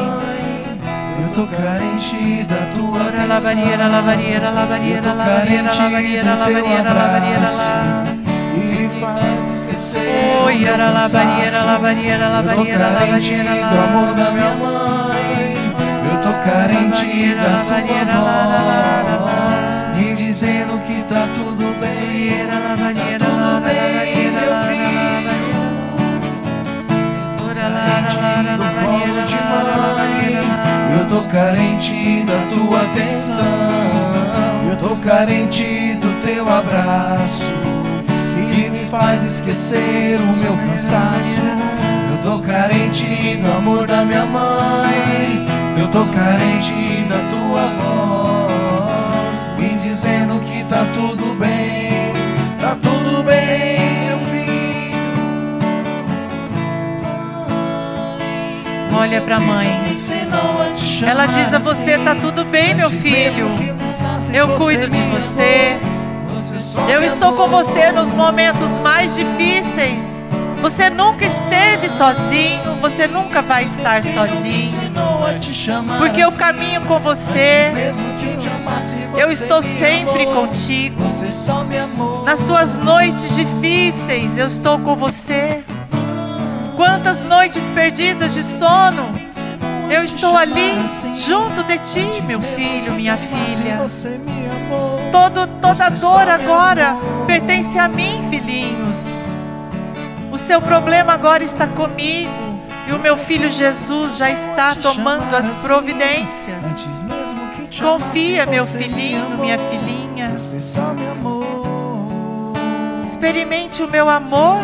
Eu 1.21 1.33
tô 1.33 1.45
carente 1.47 2.45
da 2.45 2.55
tua 2.73 3.05
Ora 3.05 3.25
lavaria, 3.25 3.75
lavaria, 3.77 4.39
lavaria, 4.39 5.01
lavaria, 5.01 5.61
lavaria, 5.61 6.23
lavaria, 6.23 6.83
lavaria, 6.83 7.39
E 8.55 8.59
me 8.59 8.89
faz 8.97 9.59
esquecer 9.59 10.39
Oi, 10.45 10.63
era 10.63 10.89
do 13.69 13.77
amor 13.77 14.15
da 14.15 14.31
minha 14.31 14.55
mãe. 14.55 15.57
Eu 16.13 16.21
tô 16.21 16.31
carente 16.49 17.35
da 17.35 17.65
tua 17.67 18.21
voz 18.21 18.96
dizendo 20.38 20.80
que 20.86 21.02
tá 21.10 21.28
tudo 21.34 21.65
bem. 21.80 22.47
Tá 22.47 23.26
tudo 23.26 23.62
bem, 23.65 24.32
meu 24.32 24.54
filho. 24.67 25.08
Carente 27.97 28.56
do 28.56 28.67
colo 28.86 29.17
de 29.26 29.36
mãe 29.50 30.38
Eu 31.00 31.06
tô 31.10 31.21
carente 31.28 32.23
da 32.23 32.39
tua 32.54 32.82
atenção. 32.84 33.45
Eu 34.69 34.78
tô 34.78 34.95
carente 34.97 35.95
do 35.95 36.21
teu 36.21 36.47
abraço 36.47 37.47
Que 38.54 38.69
me 38.69 38.86
faz 38.86 39.23
esquecer 39.23 40.19
o 40.19 40.38
meu 40.38 40.56
cansaço. 40.69 41.41
Eu 42.12 42.17
tô 42.21 42.39
carente 42.39 43.38
do 43.38 43.58
amor 43.58 43.88
da 43.88 44.06
minha 44.06 44.26
mãe. 44.26 45.47
Eu 45.80 45.88
tô 45.88 46.06
carente 46.06 47.06
da 47.10 47.17
tua 47.32 47.62
voz 47.82 48.16
tá 50.77 50.85
tudo 50.93 51.33
bem 51.39 52.13
Tá 52.59 52.77
tudo 52.81 53.23
bem, 53.23 54.09
meu 54.09 54.19
filho 54.19 54.47
Olha 58.99 59.21
para 59.21 59.35
a 59.35 59.39
mãe. 59.39 59.67
Ela 61.05 61.27
diz 61.27 61.53
a 61.53 61.59
você: 61.59 61.99
tá 61.99 62.15
tudo 62.15 62.43
bem, 62.43 62.73
meu 62.73 62.89
filho. 62.89 63.47
Eu 64.33 64.55
cuido 64.55 64.89
de 64.89 65.01
você. 65.03 65.77
Eu 66.89 67.03
estou 67.03 67.33
com 67.33 67.47
você 67.47 67.91
nos 67.91 68.11
momentos 68.11 68.79
mais 68.79 69.15
difíceis. 69.15 70.25
Você 70.61 70.89
nunca 70.89 71.23
esteve 71.25 71.87
sozinho, 71.87 72.77
você 72.81 73.07
nunca 73.07 73.43
vai 73.43 73.65
estar 73.65 74.03
sozinho. 74.03 74.79
Porque 75.99 76.21
eu 76.21 76.31
caminho 76.31 76.81
com 76.81 76.99
você. 76.99 77.71
Eu 79.17 79.31
estou 79.31 79.61
sempre 79.61 80.25
contigo. 80.27 81.03
Nas 82.25 82.43
tuas 82.43 82.77
noites 82.77 83.35
difíceis, 83.35 84.37
eu 84.37 84.47
estou 84.47 84.79
com 84.79 84.95
você. 84.95 85.63
Quantas 86.75 87.23
noites 87.23 87.69
perdidas 87.69 88.33
de 88.33 88.43
sono, 88.43 89.03
eu 89.89 90.03
estou 90.03 90.35
ali 90.35 90.75
junto 91.15 91.63
de 91.63 91.77
ti, 91.79 92.21
meu 92.27 92.39
filho, 92.39 92.93
minha 92.93 93.17
filha. 93.17 93.79
Todo, 95.11 95.47
toda 95.61 95.89
dor 95.89 96.27
agora 96.27 96.97
pertence 97.25 97.79
a 97.79 97.87
mim, 97.87 98.27
filhinhos. 98.29 99.31
O 100.31 100.37
seu 100.37 100.61
problema 100.61 101.13
agora 101.13 101.43
está 101.43 101.65
comigo. 101.67 102.47
E 102.87 102.91
o 102.93 102.99
meu 102.99 103.17
filho 103.17 103.51
Jesus 103.51 104.17
já 104.17 104.29
está 104.31 104.73
tomando 104.75 105.35
as 105.35 105.65
providências. 105.65 106.96
Confia, 107.81 108.45
meu 108.45 108.65
filhinho, 108.65 109.37
minha 109.39 109.57
filhinha. 109.57 110.35
Experimente 113.05 113.83
o 113.83 113.87
meu 113.87 114.09
amor. 114.09 114.61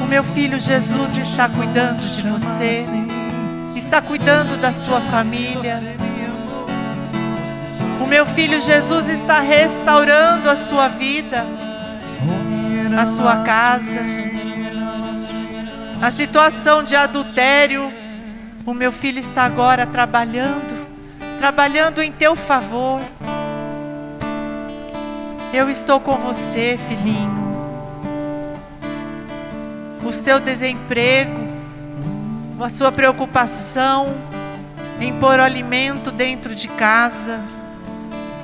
O 0.00 0.04
meu 0.06 0.24
filho 0.24 0.60
Jesus 0.60 1.16
está 1.16 1.48
cuidando 1.48 2.00
de 2.00 2.28
você, 2.28 2.84
está 3.74 4.02
cuidando 4.02 4.60
da 4.60 4.72
sua 4.72 5.00
família. 5.00 5.82
O 8.00 8.06
meu 8.06 8.26
filho 8.26 8.60
Jesus 8.60 9.08
está 9.08 9.40
restaurando 9.40 10.50
a 10.50 10.56
sua 10.56 10.88
vida, 10.88 11.46
a 12.98 13.06
sua 13.06 13.42
casa. 13.42 14.00
A 16.00 16.10
situação 16.10 16.82
de 16.82 16.96
adultério, 16.96 18.01
o 18.64 18.74
meu 18.74 18.92
filho 18.92 19.18
está 19.18 19.44
agora 19.44 19.86
trabalhando, 19.86 20.86
trabalhando 21.38 22.02
em 22.02 22.12
teu 22.12 22.36
favor. 22.36 23.00
Eu 25.52 25.68
estou 25.68 26.00
com 26.00 26.16
você, 26.16 26.78
filhinho 26.88 27.42
o 30.04 30.12
seu 30.12 30.40
desemprego, 30.40 31.32
a 32.60 32.68
sua 32.68 32.90
preocupação 32.90 34.14
em 35.00 35.12
pôr 35.14 35.40
alimento 35.40 36.10
dentro 36.10 36.54
de 36.54 36.68
casa, 36.68 37.40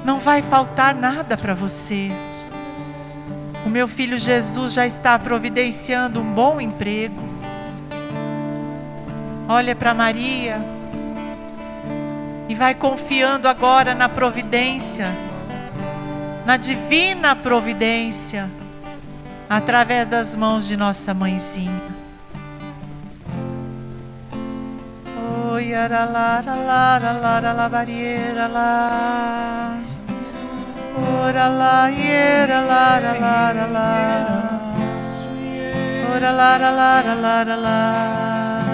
não 0.04 0.18
vai 0.18 0.40
faltar 0.40 0.94
nada 0.94 1.36
para 1.36 1.54
você. 1.54 2.10
O 3.66 3.68
meu 3.68 3.86
filho 3.86 4.18
Jesus 4.18 4.72
já 4.72 4.86
está 4.86 5.18
providenciando 5.18 6.20
um 6.20 6.32
bom 6.32 6.60
emprego. 6.60 7.27
Olha 9.50 9.74
para 9.74 9.94
Maria 9.94 10.60
e 12.50 12.54
vai 12.54 12.74
confiando 12.74 13.48
agora 13.48 13.94
na 13.94 14.06
providência, 14.06 15.06
na 16.44 16.58
divina 16.58 17.34
providência 17.34 18.46
através 19.48 20.06
das 20.06 20.36
mãos 20.36 20.66
de 20.66 20.76
nossa 20.76 21.14
mãezinha. 21.14 21.80
Oi, 25.50 25.74
aralara, 25.74 26.54
lara, 26.54 27.12
lara, 27.12 27.52
labarieira, 27.52 28.46
lá. 28.48 29.80
Ora 31.24 31.48
lá, 31.48 31.90
iera, 31.90 32.60
lara, 32.60 33.18
lara, 33.18 33.66
lá. 33.66 34.60
Ora, 36.14 36.30
lara, 36.32 36.70
lara, 36.70 37.14
lara, 37.14 37.56
lá. 37.56 38.67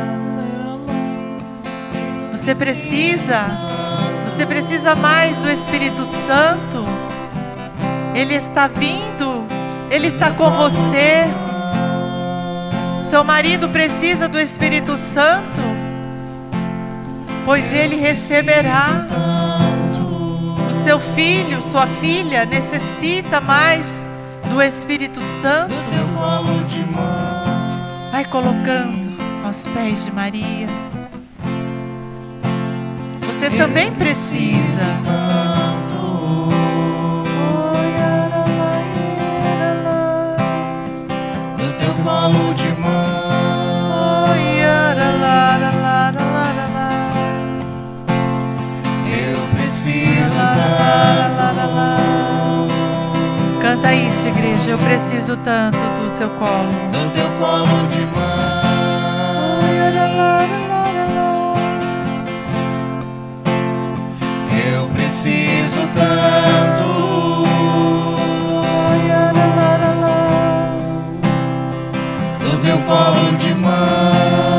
Você 2.34 2.54
precisa, 2.54 3.46
você 4.24 4.44
precisa 4.44 4.94
mais 4.94 5.38
do 5.38 5.50
Espírito 5.50 6.04
Santo. 6.04 6.84
Ele 8.14 8.34
está 8.34 8.66
vindo 8.66 9.44
ele 9.94 10.08
está 10.08 10.32
com 10.32 10.50
você. 10.50 11.24
Seu 13.02 13.22
marido 13.22 13.68
precisa 13.68 14.26
do 14.28 14.40
Espírito 14.40 14.96
Santo, 14.96 15.60
pois 17.44 17.72
ele 17.72 17.96
receberá. 17.96 19.06
O 20.68 20.72
seu 20.72 20.98
filho, 20.98 21.62
sua 21.62 21.86
filha 21.86 22.44
necessita 22.44 23.40
mais 23.40 24.04
do 24.50 24.60
Espírito 24.60 25.20
Santo. 25.22 25.74
Vai 28.10 28.24
colocando 28.24 29.08
aos 29.44 29.66
pés 29.66 30.04
de 30.04 30.12
Maria. 30.12 30.66
Você 33.34 33.50
também 33.50 33.90
precisa. 33.90 34.86
tanto 35.02 35.96
do 41.58 41.68
teu 41.80 42.04
colo 42.04 42.54
de 42.54 42.68
mãe. 42.80 42.94
Eu 49.10 49.40
preciso 49.56 50.38
tanto 50.38 51.34
Canta 53.60 53.94
isso, 53.94 54.28
igreja. 54.28 54.70
Eu 54.70 54.78
preciso 54.78 55.36
tanto 55.38 55.76
do 55.76 56.16
seu 56.16 56.30
colo. 56.30 56.72
do 56.92 57.12
teu 57.12 57.28
colo 57.40 57.84
de 57.88 58.00
mãe. 58.16 58.33
Preciso 65.14 65.86
tanto 65.94 67.44
do 72.40 72.58
teu 72.60 72.78
colo 72.78 73.32
de 73.36 73.54
mãe. 73.54 74.53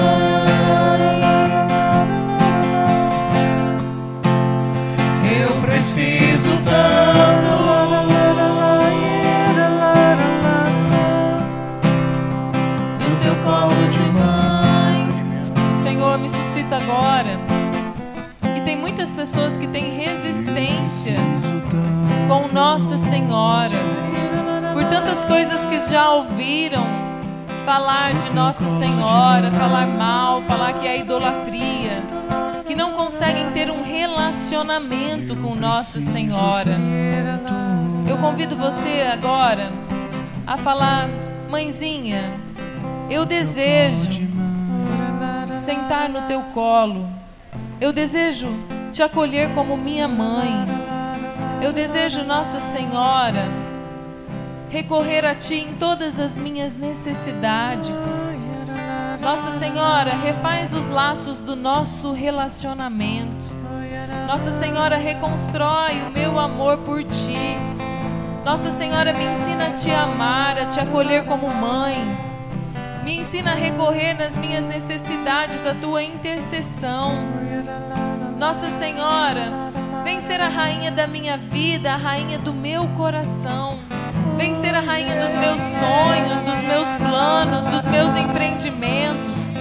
Muitas 19.05 19.15
pessoas 19.15 19.55
que 19.55 19.67
têm 19.67 19.97
resistência 19.97 21.15
com 22.27 22.51
Nossa 22.51 22.97
Senhora 22.97 23.77
por 24.73 24.83
tantas 24.85 25.23
coisas 25.23 25.63
que 25.65 25.79
já 25.91 26.09
ouviram 26.09 26.83
falar 27.63 28.15
de 28.15 28.33
Nossa 28.33 28.67
Senhora, 28.67 29.51
falar 29.51 29.85
mal, 29.85 30.41
falar 30.41 30.73
que 30.73 30.87
é 30.87 30.99
idolatria, 30.99 32.01
que 32.65 32.73
não 32.73 32.93
conseguem 32.93 33.51
ter 33.51 33.69
um 33.69 33.83
relacionamento 33.83 35.35
com 35.35 35.53
Nossa 35.53 36.01
Senhora. 36.01 36.75
Eu 38.09 38.17
convido 38.17 38.55
você 38.55 39.07
agora 39.13 39.71
a 40.47 40.57
falar, 40.57 41.07
mãezinha, 41.47 42.23
eu 43.07 43.23
desejo 43.23 44.27
sentar 45.59 46.09
no 46.09 46.23
teu 46.23 46.41
colo. 46.55 47.07
Eu 47.79 47.93
desejo 47.93 48.47
te 48.95 49.03
acolher 49.03 49.53
como 49.53 49.75
minha 49.75 50.07
mãe. 50.07 50.65
Eu 51.61 51.73
desejo, 51.73 52.23
Nossa 52.23 52.61
Senhora, 52.61 53.45
recorrer 54.69 55.25
a 55.25 55.35
Ti 55.35 55.55
em 55.55 55.73
todas 55.73 56.17
as 56.17 56.37
minhas 56.37 56.77
necessidades. 56.77 58.29
Nossa 59.21 59.51
Senhora, 59.51 60.11
refaz 60.23 60.73
os 60.73 60.87
laços 60.87 61.41
do 61.41 61.57
nosso 61.57 62.13
relacionamento. 62.13 63.53
Nossa 64.27 64.49
Senhora, 64.49 64.95
reconstrói 64.95 66.01
o 66.07 66.11
meu 66.11 66.39
amor 66.39 66.77
por 66.77 67.03
Ti. 67.03 67.57
Nossa 68.45 68.71
Senhora, 68.71 69.11
me 69.11 69.25
ensina 69.25 69.67
a 69.67 69.71
Te 69.71 69.91
amar, 69.91 70.57
a 70.57 70.67
Te 70.67 70.79
acolher 70.79 71.25
como 71.25 71.53
mãe. 71.53 71.97
Me 73.03 73.17
ensina 73.17 73.51
a 73.51 73.55
recorrer 73.55 74.13
nas 74.13 74.37
minhas 74.37 74.65
necessidades 74.65 75.65
à 75.65 75.73
tua 75.73 76.01
intercessão. 76.01 77.25
Nossa 78.37 78.69
Senhora, 78.69 79.49
vem 80.03 80.19
ser 80.19 80.41
a 80.41 80.49
rainha 80.49 80.91
da 80.91 81.07
minha 81.07 81.37
vida, 81.37 81.93
a 81.93 81.95
rainha 81.95 82.37
do 82.37 82.53
meu 82.53 82.85
coração. 82.89 83.79
Vem 84.35 84.53
ser 84.53 84.75
a 84.75 84.81
rainha 84.81 85.15
dos 85.15 85.31
meus 85.35 85.59
sonhos, 85.59 86.41
dos 86.41 86.61
meus 86.63 86.87
planos, 86.95 87.65
dos 87.65 87.85
meus 87.85 88.13
empreendimentos. 88.13 89.55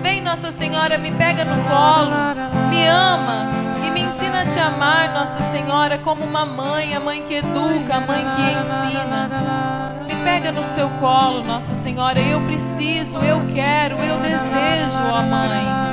Vem, 0.00 0.20
Nossa 0.20 0.52
Senhora, 0.52 0.96
me 0.96 1.10
pega 1.10 1.44
no 1.44 1.56
colo, 1.64 2.12
me 2.70 2.86
ama 2.86 3.46
e 3.84 3.90
me 3.90 4.02
ensina 4.02 4.42
a 4.42 4.46
te 4.46 4.60
amar, 4.60 5.12
Nossa 5.12 5.42
Senhora, 5.50 5.98
como 5.98 6.24
uma 6.24 6.46
mãe, 6.46 6.94
a 6.94 7.00
mãe 7.00 7.20
que 7.22 7.34
educa, 7.34 7.96
a 7.96 8.00
mãe 8.00 8.24
que 8.36 8.42
ensina. 8.52 9.30
Me 10.06 10.14
pega 10.24 10.52
no 10.52 10.62
seu 10.62 10.88
colo, 11.00 11.42
Nossa 11.42 11.74
Senhora. 11.74 12.20
Eu 12.20 12.40
preciso, 12.42 13.18
eu 13.18 13.40
quero, 13.54 13.96
eu 13.96 14.20
desejo, 14.20 15.02
ó 15.12 15.20
Mãe. 15.22 15.83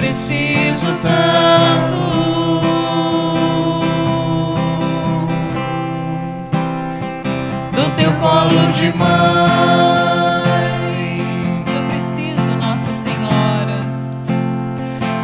Preciso 0.00 0.86
tanto 1.02 2.00
do 7.70 7.84
teu 7.98 8.10
colo 8.12 8.72
de 8.72 8.92
mãe. 8.96 9.10
Eu 11.66 11.82
preciso, 11.90 12.50
Nossa 12.62 12.94
Senhora. 12.94 13.80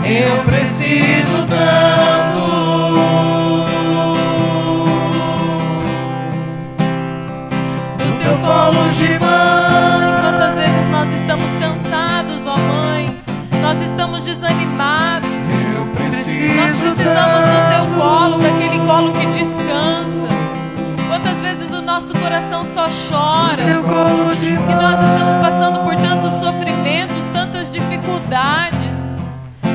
Eu 0.04 0.44
preciso 0.44 1.38
tanto 1.48 2.46
do 7.96 8.08
teu 8.22 8.36
colo 8.40 8.90
de 8.90 9.18
mãe. 9.18 9.25
Estamos 14.16 14.24
desanimados. 14.24 15.30
Nós 16.56 16.80
precisamos 16.80 16.96
do 16.96 17.60
teu 17.70 18.00
colo, 18.00 18.38
daquele 18.38 18.78
colo 18.86 19.12
que 19.12 19.26
descansa. 19.26 20.28
Quantas 21.08 21.36
vezes 21.38 21.70
o 21.72 21.82
nosso 21.82 22.14
coração 22.14 22.64
só 22.64 22.88
chora. 22.88 23.56
Que 23.56 24.74
nós 24.74 24.98
estamos 25.00 25.34
passando 25.42 25.80
por 25.84 25.94
tantos 25.96 26.32
sofrimentos, 26.34 27.26
tantas 27.32 27.72
dificuldades. 27.72 29.14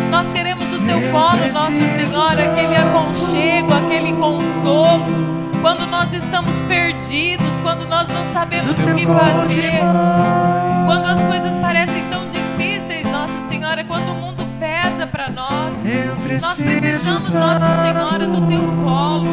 Nós 0.09 0.31
queremos 0.31 0.65
o 0.73 0.79
teu 0.79 1.01
colo, 1.11 1.37
Nossa 1.37 1.71
Senhora, 1.71 2.43
aquele 2.43 2.75
aconchego, 2.75 3.73
aquele 3.73 4.13
consolo. 4.13 5.05
Quando 5.61 5.85
nós 5.87 6.11
estamos 6.11 6.59
perdidos, 6.61 7.59
quando 7.61 7.87
nós 7.87 8.07
não 8.07 8.25
sabemos 8.33 8.71
o 8.71 8.95
que 8.95 9.05
fazer, 9.05 9.81
quando 10.87 11.05
as 11.05 11.23
coisas 11.23 11.57
parecem 11.57 12.03
tão 12.09 12.20
nós. 15.31 15.83
Nós 16.41 16.61
precisamos, 16.61 17.29
Nossa 17.29 17.83
Senhora, 17.83 18.27
do 18.27 18.47
teu 18.47 18.61
colo, 18.83 19.27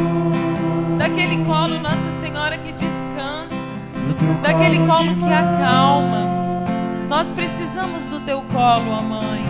daquele 0.99 1.45
colo, 1.45 1.79
Nossa 1.81 2.11
Senhora, 2.21 2.57
que 2.59 2.73
descansa 2.73 3.59
daquele 4.43 4.79
colo 4.87 5.15
que 5.15 5.33
acalma. 5.33 6.29
Nós 7.09 7.31
precisamos 7.31 8.05
do 8.05 8.21
teu 8.21 8.43
colo, 8.53 8.91
ó 8.91 9.03
mãe. 9.03 9.45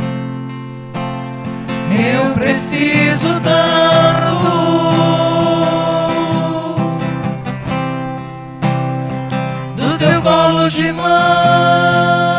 Eu 1.90 2.32
preciso 2.32 3.28
tanto 3.40 4.34
do 9.76 9.98
teu 9.98 10.22
colo 10.22 10.68
de 10.68 10.92
mãe. 10.92 12.37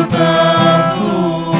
Tanto 0.00 1.52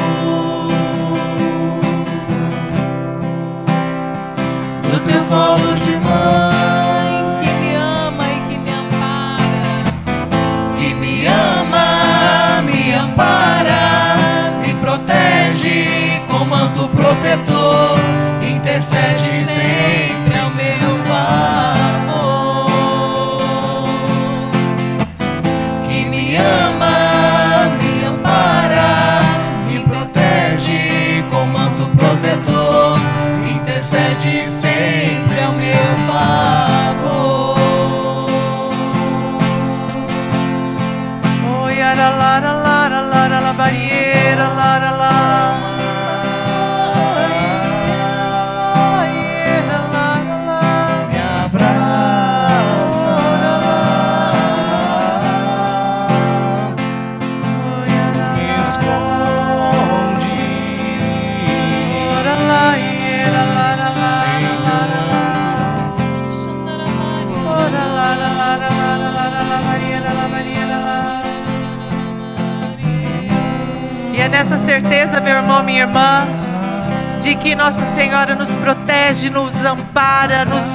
do 4.89 4.99
teu 5.05 5.23
colo 5.25 5.73
de 5.75 5.97
mãe. 5.97 7.43
Que 7.43 7.51
me 7.61 7.75
ama 7.75 8.23
e 8.23 8.39
que 8.49 8.57
me 8.57 8.71
ampara. 8.71 9.83
que 10.77 10.93
me 10.95 11.27
ama, 11.27 12.61
me 12.65 12.93
ampara, 12.93 14.51
me 14.61 14.73
protege 14.75 16.21
com 16.27 16.45
manto 16.45 16.87
protetor, 16.89 17.99
intercede 18.41 19.45
sempre 19.45 20.02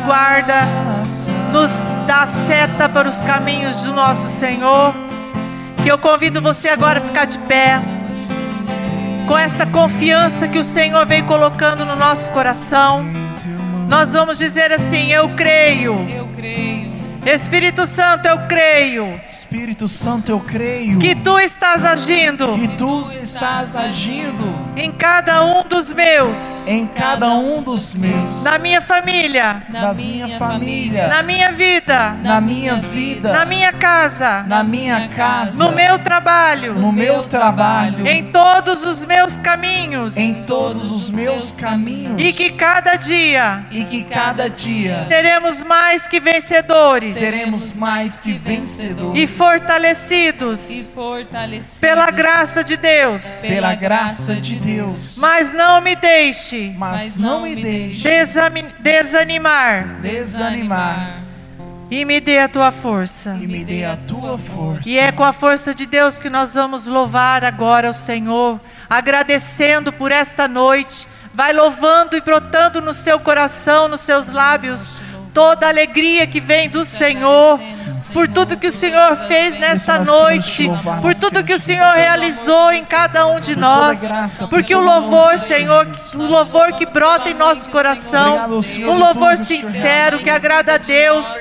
guarda, 0.08 0.54
nos 1.52 1.70
dá 2.06 2.26
seta 2.26 2.88
para 2.88 3.06
os 3.06 3.20
caminhos 3.20 3.82
do 3.82 3.92
nosso 3.92 4.26
Senhor. 4.26 4.94
Que 5.84 5.92
eu 5.92 5.98
convido 5.98 6.40
você 6.40 6.70
agora 6.70 6.98
a 6.98 7.02
ficar 7.02 7.26
de 7.26 7.38
pé, 7.40 7.78
com 9.26 9.36
esta 9.36 9.66
confiança 9.66 10.48
que 10.48 10.58
o 10.58 10.64
Senhor 10.64 11.04
vem 11.04 11.22
colocando 11.24 11.84
no 11.84 11.94
nosso 11.94 12.30
coração. 12.30 13.04
Nós 13.86 14.14
vamos 14.14 14.38
dizer 14.38 14.72
assim: 14.72 15.12
Eu 15.12 15.28
creio. 15.30 15.94
Eu 16.08 16.26
creio. 16.34 16.88
Espírito 17.26 17.86
Santo, 17.86 18.26
eu 18.26 18.38
creio 18.46 19.20
Espírito 19.26 19.86
Santo, 19.86 20.30
eu 20.30 20.40
creio 20.40 20.98
que 20.98 21.14
tu 21.14 21.38
estás 21.38 21.84
agindo 21.84 22.54
que 22.54 22.68
tu 22.68 23.02
estás 23.20 23.76
agindo 23.76 24.44
em 24.74 24.90
cada 24.90 25.27
um 25.42 25.62
dos 25.62 25.92
meus, 25.92 26.66
em 26.66 26.86
cada 26.86 27.28
um 27.28 27.62
dos 27.62 27.94
meus, 27.94 28.42
na 28.42 28.58
minha 28.58 28.80
família, 28.80 29.62
Na 29.68 29.92
minha 29.94 30.28
família, 30.38 31.08
na 31.08 31.22
minha 31.22 31.52
vida, 31.52 32.16
na 32.22 32.40
minha 32.40 32.76
vida, 32.76 33.32
na 33.32 33.44
minha 33.44 33.72
casa, 33.72 34.44
na 34.46 34.62
minha 34.64 35.08
casa, 35.08 35.64
no 35.64 35.72
meu 35.88 35.98
trabalho, 35.98 36.74
no 36.74 36.92
meu 36.92 37.22
trabalho, 37.22 38.06
em 38.06 38.30
todos 38.30 38.84
os 38.84 39.06
meus 39.06 39.36
caminhos, 39.36 40.18
em 40.18 40.44
todos 40.44 40.90
os 40.90 41.08
meus 41.08 41.50
caminhos, 41.50 42.20
e 42.22 42.30
que 42.32 42.50
cada 42.50 42.96
dia 42.96 43.64
e 43.70 43.84
que 43.84 44.04
cada 44.04 44.48
dia 44.50 44.92
seremos 44.92 45.62
mais 45.62 46.06
que 46.06 46.20
vencedores. 46.20 47.16
seremos 47.16 47.76
mais 47.76 48.18
que 48.18 48.32
vencedores. 48.34 49.22
E 49.22 49.26
fortalecidos 49.26 50.70
E 50.70 50.84
fortalecidos 50.84 51.80
pela 51.80 52.10
graça 52.10 52.62
de 52.62 52.76
Deus. 52.76 53.40
pela 53.40 53.74
graça 53.74 54.34
de 54.34 54.56
Deus. 54.56 55.16
Mas 55.18 55.52
não 55.54 55.80
me 55.80 55.96
deixe 55.96 56.74
Mas 56.76 57.16
não 57.16 57.42
me 57.42 57.56
deixe 57.56 58.02
desanimar. 58.82 60.00
Desanimar 60.02 61.27
e 61.90 62.04
me 62.04 62.20
dê 62.20 62.38
a 62.38 62.48
tua 62.48 62.70
força. 62.70 63.38
e 63.40 63.46
me 63.46 63.64
dê 63.64 63.84
a 63.84 63.96
tua 63.96 64.38
força. 64.38 64.88
E 64.88 64.98
é 64.98 65.10
com 65.10 65.24
a 65.24 65.32
força 65.32 65.74
de 65.74 65.86
Deus 65.86 66.20
que 66.20 66.28
nós 66.28 66.54
vamos 66.54 66.86
louvar 66.86 67.44
agora 67.44 67.88
o 67.88 67.94
Senhor, 67.94 68.60
agradecendo 68.88 69.92
por 69.92 70.12
esta 70.12 70.46
noite. 70.46 71.08
Vai 71.34 71.52
louvando 71.52 72.16
e 72.16 72.20
brotando 72.20 72.80
no 72.80 72.92
seu 72.92 73.20
coração, 73.20 73.86
nos 73.86 74.00
seus 74.00 74.32
lábios, 74.32 74.94
toda 75.32 75.66
a 75.66 75.68
alegria 75.68 76.26
que 76.26 76.40
vem 76.40 76.68
do 76.68 76.84
Senhor, 76.84 77.60
por 78.12 78.28
tudo 78.28 78.58
que 78.58 78.68
o 78.68 78.72
Senhor 78.72 79.16
fez 79.28 79.58
nesta 79.58 79.98
noite, 80.04 80.70
por 81.00 81.14
tudo 81.14 81.44
que 81.44 81.54
o 81.54 81.58
Senhor 81.58 81.94
realizou 81.94 82.72
em 82.72 82.84
cada 82.84 83.26
um 83.26 83.40
de 83.40 83.56
nós, 83.56 84.02
porque 84.50 84.74
o 84.74 84.80
louvor, 84.80 85.38
Senhor, 85.38 85.86
o 86.14 86.22
louvor 86.22 86.72
que 86.72 86.86
brota 86.86 87.30
em 87.30 87.34
nosso 87.34 87.70
coração, 87.70 88.60
um 88.86 88.98
louvor 88.98 89.36
sincero 89.36 90.18
que 90.18 90.30
agrada 90.30 90.74
a 90.74 90.78
Deus, 90.78 91.38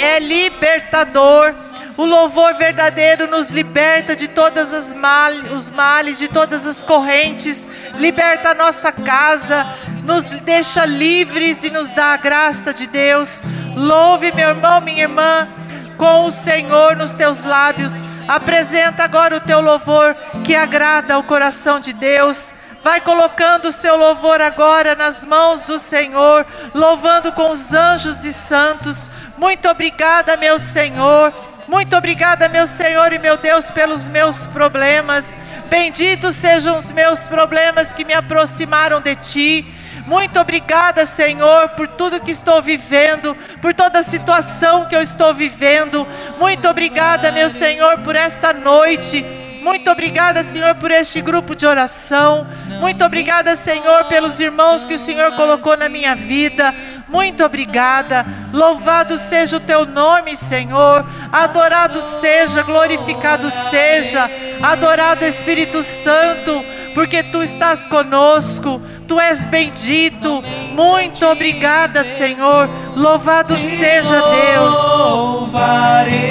é 0.00 0.18
libertador. 0.20 1.54
O 1.96 2.04
louvor 2.04 2.54
verdadeiro 2.54 3.28
nos 3.28 3.50
liberta 3.50 4.16
de 4.16 4.26
todas 4.26 4.72
as 4.72 4.92
mal, 4.92 5.30
os 5.56 5.70
males, 5.70 6.18
de 6.18 6.26
todas 6.26 6.66
as 6.66 6.82
correntes, 6.82 7.68
liberta 7.94 8.50
a 8.50 8.54
nossa 8.54 8.90
casa, 8.90 9.64
nos 10.02 10.24
deixa 10.40 10.84
livres 10.84 11.62
e 11.62 11.70
nos 11.70 11.90
dá 11.90 12.14
a 12.14 12.16
graça 12.16 12.74
de 12.74 12.88
Deus. 12.88 13.40
Louve, 13.76 14.32
meu 14.32 14.48
irmão, 14.48 14.80
minha 14.80 15.02
irmã, 15.02 15.48
com 15.96 16.24
o 16.24 16.32
Senhor 16.32 16.96
nos 16.96 17.12
teus 17.14 17.44
lábios. 17.44 18.02
Apresenta 18.26 19.04
agora 19.04 19.36
o 19.36 19.40
teu 19.40 19.60
louvor 19.60 20.16
que 20.42 20.56
agrada 20.56 21.14
ao 21.14 21.22
coração 21.22 21.78
de 21.78 21.92
Deus. 21.92 22.52
Vai 22.82 23.00
colocando 23.00 23.68
o 23.68 23.72
seu 23.72 23.96
louvor 23.96 24.42
agora 24.42 24.94
nas 24.96 25.24
mãos 25.24 25.62
do 25.62 25.78
Senhor, 25.78 26.44
louvando 26.74 27.32
com 27.32 27.50
os 27.50 27.72
anjos 27.72 28.24
e 28.24 28.32
santos. 28.32 29.08
Muito 29.38 29.68
obrigada, 29.68 30.36
meu 30.36 30.58
Senhor. 30.58 31.32
Muito 31.66 31.96
obrigada, 31.96 32.48
meu 32.48 32.66
Senhor 32.66 33.12
e 33.12 33.18
meu 33.18 33.36
Deus, 33.36 33.70
pelos 33.70 34.06
meus 34.06 34.46
problemas. 34.46 35.34
Benditos 35.70 36.36
sejam 36.36 36.76
os 36.76 36.92
meus 36.92 37.20
problemas 37.20 37.92
que 37.92 38.04
me 38.04 38.12
aproximaram 38.12 39.00
de 39.00 39.16
ti. 39.16 39.66
Muito 40.06 40.38
obrigada, 40.38 41.06
Senhor, 41.06 41.70
por 41.70 41.88
tudo 41.88 42.20
que 42.20 42.30
estou 42.30 42.60
vivendo, 42.60 43.34
por 43.62 43.72
toda 43.72 44.00
a 44.00 44.02
situação 44.02 44.84
que 44.84 44.94
eu 44.94 45.00
estou 45.00 45.32
vivendo. 45.32 46.06
Muito 46.38 46.68
obrigada, 46.68 47.32
meu 47.32 47.48
Senhor, 47.48 47.98
por 48.00 48.14
esta 48.14 48.52
noite. 48.52 49.24
Muito 49.62 49.90
obrigada, 49.90 50.42
Senhor, 50.42 50.74
por 50.74 50.90
este 50.90 51.22
grupo 51.22 51.56
de 51.56 51.64
oração. 51.64 52.46
Muito 52.80 53.02
obrigada, 53.02 53.56
Senhor, 53.56 54.04
pelos 54.04 54.38
irmãos 54.38 54.84
que 54.84 54.94
o 54.94 54.98
Senhor 54.98 55.32
colocou 55.36 55.74
na 55.74 55.88
minha 55.88 56.14
vida. 56.14 56.74
Muito 57.08 57.44
obrigada. 57.44 58.24
Louvado 58.52 59.18
seja 59.18 59.56
o 59.56 59.60
teu 59.60 59.84
nome, 59.86 60.36
Senhor. 60.36 61.04
Adorado 61.32 62.00
seja, 62.00 62.62
glorificado 62.62 63.50
seja. 63.50 64.30
Adorado 64.62 65.24
Espírito 65.24 65.82
Santo, 65.82 66.64
porque 66.94 67.22
tu 67.22 67.42
estás 67.42 67.84
conosco. 67.84 68.80
Tu 69.06 69.20
és 69.20 69.44
bendito. 69.44 70.42
Muito 70.72 71.26
obrigada, 71.26 72.04
Senhor. 72.04 72.68
Louvado 72.96 73.56
seja 73.56 74.20
Deus. 74.20 74.90
Louvarei. 74.92 76.24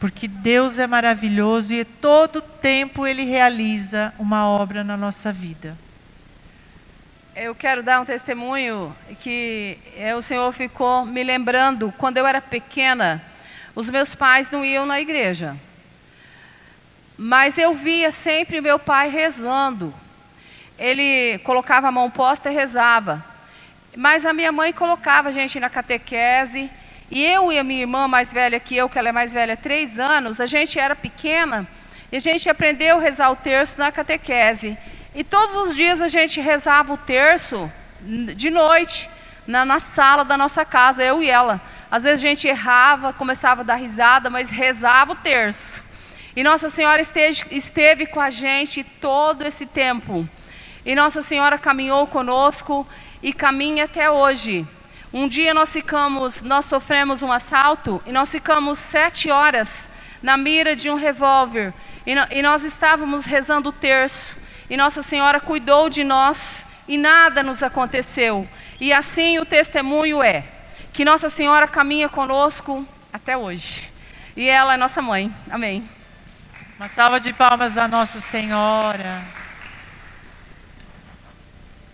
Porque 0.00 0.26
Deus 0.26 0.78
é 0.78 0.86
maravilhoso 0.86 1.74
e 1.74 1.84
todo 1.84 2.40
tempo 2.40 3.06
Ele 3.06 3.24
realiza 3.24 4.14
uma 4.18 4.48
obra 4.48 4.82
na 4.82 4.96
nossa 4.96 5.30
vida. 5.30 5.76
Eu 7.36 7.54
quero 7.54 7.82
dar 7.82 8.00
um 8.00 8.06
testemunho 8.06 8.96
que 9.20 9.76
é, 9.94 10.16
o 10.16 10.22
Senhor 10.22 10.50
ficou 10.52 11.04
me 11.04 11.22
lembrando. 11.22 11.92
Quando 11.98 12.16
eu 12.16 12.26
era 12.26 12.40
pequena, 12.40 13.22
os 13.74 13.90
meus 13.90 14.14
pais 14.14 14.50
não 14.50 14.64
iam 14.64 14.86
na 14.86 14.98
igreja. 15.02 15.54
Mas 17.16 17.56
eu 17.58 17.72
via 17.72 18.10
sempre 18.10 18.60
meu 18.60 18.78
pai 18.78 19.08
rezando. 19.08 19.94
Ele 20.78 21.38
colocava 21.38 21.88
a 21.88 21.92
mão 21.92 22.10
posta 22.10 22.50
e 22.50 22.54
rezava. 22.54 23.24
Mas 23.96 24.26
a 24.26 24.32
minha 24.32 24.50
mãe 24.50 24.72
colocava 24.72 25.28
a 25.28 25.32
gente 25.32 25.60
na 25.60 25.70
catequese. 25.70 26.70
E 27.10 27.24
eu 27.24 27.52
e 27.52 27.58
a 27.58 27.64
minha 27.64 27.82
irmã 27.82 28.08
mais 28.08 28.32
velha 28.32 28.58
que 28.58 28.76
eu, 28.76 28.88
que 28.88 28.98
ela 28.98 29.10
é 29.10 29.12
mais 29.12 29.32
velha 29.32 29.56
três 29.56 29.98
anos, 29.98 30.40
a 30.40 30.46
gente 30.46 30.78
era 30.78 30.96
pequena. 30.96 31.66
E 32.10 32.16
a 32.16 32.20
gente 32.20 32.48
aprendeu 32.48 32.98
a 32.98 33.00
rezar 33.00 33.30
o 33.30 33.36
terço 33.36 33.78
na 33.78 33.92
catequese. 33.92 34.76
E 35.14 35.22
todos 35.22 35.54
os 35.54 35.76
dias 35.76 36.00
a 36.00 36.08
gente 36.08 36.40
rezava 36.40 36.92
o 36.92 36.96
terço 36.96 37.70
de 38.34 38.50
noite, 38.50 39.08
na, 39.46 39.64
na 39.64 39.80
sala 39.80 40.24
da 40.24 40.36
nossa 40.36 40.64
casa, 40.64 41.02
eu 41.02 41.22
e 41.22 41.30
ela. 41.30 41.60
Às 41.90 42.02
vezes 42.02 42.18
a 42.18 42.28
gente 42.28 42.48
errava, 42.48 43.12
começava 43.12 43.60
a 43.60 43.64
dar 43.64 43.76
risada, 43.76 44.28
mas 44.28 44.50
rezava 44.50 45.12
o 45.12 45.16
terço. 45.16 45.84
E 46.36 46.42
Nossa 46.42 46.68
Senhora 46.68 47.00
esteve, 47.00 47.44
esteve 47.52 48.06
com 48.06 48.20
a 48.20 48.28
gente 48.28 48.82
todo 48.82 49.42
esse 49.42 49.66
tempo. 49.66 50.28
E 50.84 50.94
Nossa 50.94 51.22
Senhora 51.22 51.56
caminhou 51.58 52.06
conosco 52.08 52.86
e 53.22 53.32
caminha 53.32 53.84
até 53.84 54.10
hoje. 54.10 54.66
Um 55.12 55.28
dia 55.28 55.54
nós 55.54 55.72
ficamos, 55.72 56.42
nós 56.42 56.64
sofremos 56.64 57.22
um 57.22 57.30
assalto 57.30 58.02
e 58.04 58.10
nós 58.10 58.32
ficamos 58.32 58.80
sete 58.80 59.30
horas 59.30 59.88
na 60.20 60.36
mira 60.36 60.74
de 60.74 60.90
um 60.90 60.96
revólver 60.96 61.72
e, 62.04 62.16
no, 62.16 62.26
e 62.32 62.42
nós 62.42 62.64
estávamos 62.64 63.24
rezando 63.24 63.68
o 63.68 63.72
terço 63.72 64.36
e 64.68 64.76
Nossa 64.76 65.02
Senhora 65.02 65.38
cuidou 65.38 65.88
de 65.88 66.02
nós 66.02 66.66
e 66.88 66.98
nada 66.98 67.44
nos 67.44 67.62
aconteceu. 67.62 68.48
E 68.80 68.92
assim 68.92 69.38
o 69.38 69.44
testemunho 69.44 70.20
é 70.20 70.44
que 70.92 71.04
Nossa 71.04 71.30
Senhora 71.30 71.68
caminha 71.68 72.08
conosco 72.08 72.84
até 73.12 73.36
hoje. 73.36 73.88
E 74.36 74.48
ela 74.48 74.74
é 74.74 74.76
nossa 74.76 75.00
mãe. 75.00 75.32
Amém. 75.48 75.93
Uma 76.76 76.88
salva 76.88 77.20
de 77.20 77.32
palmas 77.32 77.78
à 77.78 77.86
Nossa 77.86 78.18
Senhora. 78.18 79.22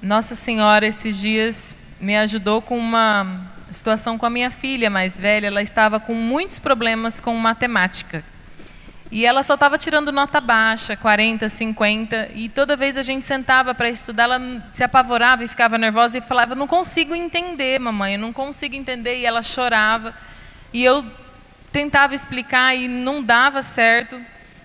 Nossa 0.00 0.34
Senhora, 0.34 0.86
esses 0.86 1.18
dias, 1.18 1.76
me 2.00 2.16
ajudou 2.16 2.62
com 2.62 2.78
uma 2.78 3.42
situação 3.70 4.16
com 4.16 4.24
a 4.24 4.30
minha 4.30 4.50
filha 4.50 4.88
mais 4.88 5.20
velha. 5.20 5.48
Ela 5.48 5.60
estava 5.60 6.00
com 6.00 6.14
muitos 6.14 6.58
problemas 6.58 7.20
com 7.20 7.36
matemática. 7.36 8.24
E 9.10 9.26
ela 9.26 9.42
só 9.42 9.52
estava 9.52 9.76
tirando 9.76 10.10
nota 10.10 10.40
baixa, 10.40 10.96
40, 10.96 11.46
50. 11.46 12.30
E 12.34 12.48
toda 12.48 12.74
vez 12.74 12.96
a 12.96 13.02
gente 13.02 13.26
sentava 13.26 13.74
para 13.74 13.90
estudar, 13.90 14.22
ela 14.22 14.40
se 14.72 14.82
apavorava 14.82 15.44
e 15.44 15.48
ficava 15.48 15.76
nervosa 15.76 16.16
e 16.16 16.22
falava: 16.22 16.54
Não 16.54 16.66
consigo 16.66 17.14
entender, 17.14 17.78
mamãe, 17.78 18.14
eu 18.14 18.18
não 18.18 18.32
consigo 18.32 18.74
entender. 18.74 19.18
E 19.18 19.26
ela 19.26 19.42
chorava. 19.42 20.14
E 20.72 20.82
eu 20.82 21.04
tentava 21.70 22.14
explicar 22.14 22.74
e 22.74 22.88
não 22.88 23.22
dava 23.22 23.60
certo. 23.60 24.18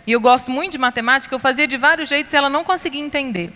E 0.08 0.12
eu 0.12 0.20
gosto 0.20 0.52
muito 0.52 0.74
de 0.74 0.78
matemática, 0.78 1.34
eu 1.34 1.40
fazia 1.40 1.68
de 1.68 1.78
vários 1.78 2.10
jeitos 2.10 2.32
e 2.32 2.36
ela 2.36 2.50
não 2.50 2.64
conseguia 2.64 3.02
entender. 3.02 3.52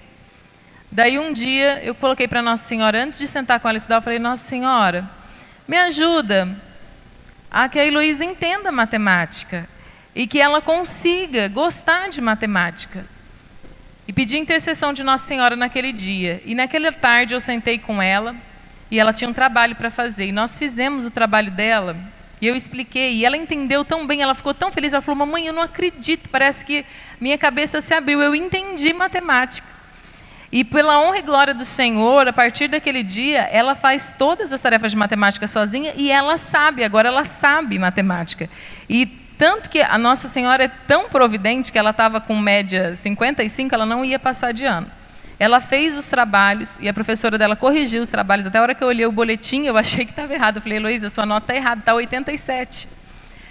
Daí 0.92 1.20
um 1.20 1.32
dia 1.32 1.80
eu 1.84 1.94
coloquei 1.94 2.28
para 2.28 2.42
Nossa 2.42 2.66
Senhora, 2.66 3.04
antes 3.04 3.20
de 3.20 3.28
sentar 3.28 3.60
com 3.60 3.68
ela 3.68 3.78
e 3.78 3.80
estudar, 3.80 3.98
eu 3.98 4.02
falei: 4.02 4.18
Nossa 4.18 4.48
Senhora, 4.48 5.10
me 5.68 5.78
ajuda 5.78 6.50
a 7.52 7.70
que 7.70 7.80
a 7.80 7.86
Heloísa 7.86 8.26
entenda 8.26 8.72
matemática 8.72 9.70
e 10.16 10.26
que 10.26 10.42
ela 10.42 10.62
consiga 10.62 11.48
gostar 11.48 12.10
de 12.10 12.22
matemática. 12.22 13.06
E 14.08 14.14
pedi 14.14 14.40
intercessão 14.40 14.92
de 14.92 15.04
Nossa 15.04 15.28
Senhora 15.28 15.56
naquele 15.56 15.94
dia. 15.94 16.42
E 16.44 16.56
naquela 16.56 16.92
tarde 16.92 17.36
eu 17.36 17.40
sentei 17.40 17.78
com 17.78 18.02
ela 18.02 18.36
e 18.90 19.00
ela 19.00 19.14
tinha 19.14 19.30
um 19.30 19.34
trabalho 19.34 19.76
para 19.76 19.92
fazer. 19.92 20.26
E 20.26 20.32
nós 20.32 20.58
fizemos 20.58 21.06
o 21.06 21.12
trabalho 21.12 21.52
dela 21.52 21.96
e 22.42 22.48
eu 22.48 22.56
expliquei, 22.56 23.16
e 23.16 23.26
ela 23.26 23.36
entendeu 23.36 23.84
tão 23.84 24.08
bem, 24.08 24.22
ela 24.22 24.34
ficou 24.34 24.54
tão 24.54 24.72
feliz, 24.72 24.94
ela 24.94 25.02
falou: 25.02 25.20
Mamãe, 25.20 25.48
eu 25.48 25.54
não 25.54 25.62
acredito, 25.62 26.30
parece 26.30 26.64
que 26.64 26.86
minha 27.20 27.38
cabeça 27.38 27.82
se 27.82 27.94
abriu, 27.94 28.22
eu 28.22 28.34
entendi 28.34 28.94
matemática. 28.94 29.68
E 30.52 30.64
pela 30.64 31.00
honra 31.00 31.20
e 31.20 31.22
glória 31.22 31.54
do 31.54 31.64
Senhor, 31.64 32.28
a 32.28 32.34
partir 32.34 32.68
daquele 32.68 33.04
dia, 33.04 33.42
ela 33.52 33.76
faz 33.76 34.16
todas 34.18 34.52
as 34.52 34.60
tarefas 34.60 34.92
de 34.92 34.98
matemática 34.98 35.46
sozinha 35.46 35.94
e 35.96 36.12
ela 36.12 36.38
sabe, 36.38 36.84
agora 36.84 37.08
ela 37.08 37.24
sabe 37.24 37.78
matemática. 37.78 38.50
E 38.90 39.06
tanto 39.38 39.70
que 39.70 39.80
a 39.80 39.98
Nossa 39.98 40.28
Senhora 40.28 40.64
é 40.64 40.68
tão 40.68 41.08
providente 41.08 41.72
que 41.72 41.78
ela 41.78 41.92
estava 41.92 42.20
com 42.20 42.36
média 42.36 42.96
55, 42.96 43.74
ela 43.76 43.86
não 43.86 44.04
ia 44.04 44.18
passar 44.18 44.52
de 44.52 44.66
ano. 44.66 44.92
Ela 45.40 45.62
fez 45.62 45.98
os 45.98 46.10
trabalhos 46.10 46.78
e 46.82 46.90
a 46.90 46.94
professora 46.94 47.38
dela 47.38 47.56
corrigiu 47.56 48.04
os 48.04 48.10
trabalhos. 48.10 48.46
Até 48.46 48.58
a 48.58 48.62
hora 48.62 48.76
que 48.76 48.84
eu 48.84 48.90
olhei 48.90 49.06
o 49.06 49.12
boletim, 49.12 49.64
eu 49.66 49.78
achei 49.78 50.04
que 50.04 50.12
estava 50.12 50.34
errado. 50.34 50.58
Eu 50.58 50.62
falei, 50.62 50.78
Heloísa, 50.78 51.10
sua 51.10 51.26
nota 51.26 51.46
está 51.46 51.56
errada, 51.56 51.80
está 51.80 51.94
87. 51.94 52.90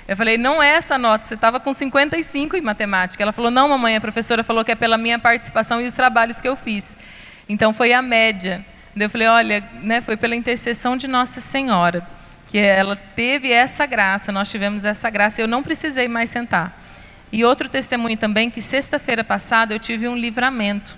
Eu 0.06 0.16
falei, 0.16 0.38
não 0.38 0.62
é 0.62 0.70
essa 0.70 0.96
nota, 0.96 1.26
você 1.26 1.34
estava 1.34 1.58
com 1.60 1.72
55 1.72 2.56
em 2.56 2.60
matemática. 2.60 3.22
Ela 3.22 3.32
falou, 3.32 3.50
não, 3.50 3.68
mamãe, 3.68 3.96
a 3.96 4.00
professora 4.00 4.42
falou 4.42 4.64
que 4.64 4.72
é 4.72 4.74
pela 4.74 4.98
minha 4.98 5.18
participação 5.18 5.80
e 5.80 5.86
os 5.86 5.94
trabalhos 5.94 6.40
que 6.40 6.48
eu 6.48 6.56
fiz. 6.56 6.96
Então 7.48 7.72
foi 7.72 7.92
a 7.92 8.02
média. 8.02 8.64
Eu 8.96 9.08
falei, 9.08 9.28
olha, 9.28 9.64
né, 9.82 10.00
foi 10.00 10.16
pela 10.16 10.34
intercessão 10.34 10.96
de 10.96 11.06
Nossa 11.06 11.40
Senhora, 11.40 12.06
que 12.48 12.58
ela 12.58 12.96
teve 12.96 13.52
essa 13.52 13.86
graça, 13.86 14.32
nós 14.32 14.50
tivemos 14.50 14.84
essa 14.84 15.08
graça, 15.08 15.40
eu 15.40 15.46
não 15.46 15.62
precisei 15.62 16.08
mais 16.08 16.30
sentar. 16.30 16.78
E 17.30 17.44
outro 17.44 17.68
testemunho 17.68 18.16
também, 18.16 18.50
que 18.50 18.62
sexta-feira 18.62 19.22
passada 19.22 19.74
eu 19.74 19.78
tive 19.78 20.08
um 20.08 20.16
livramento. 20.16 20.96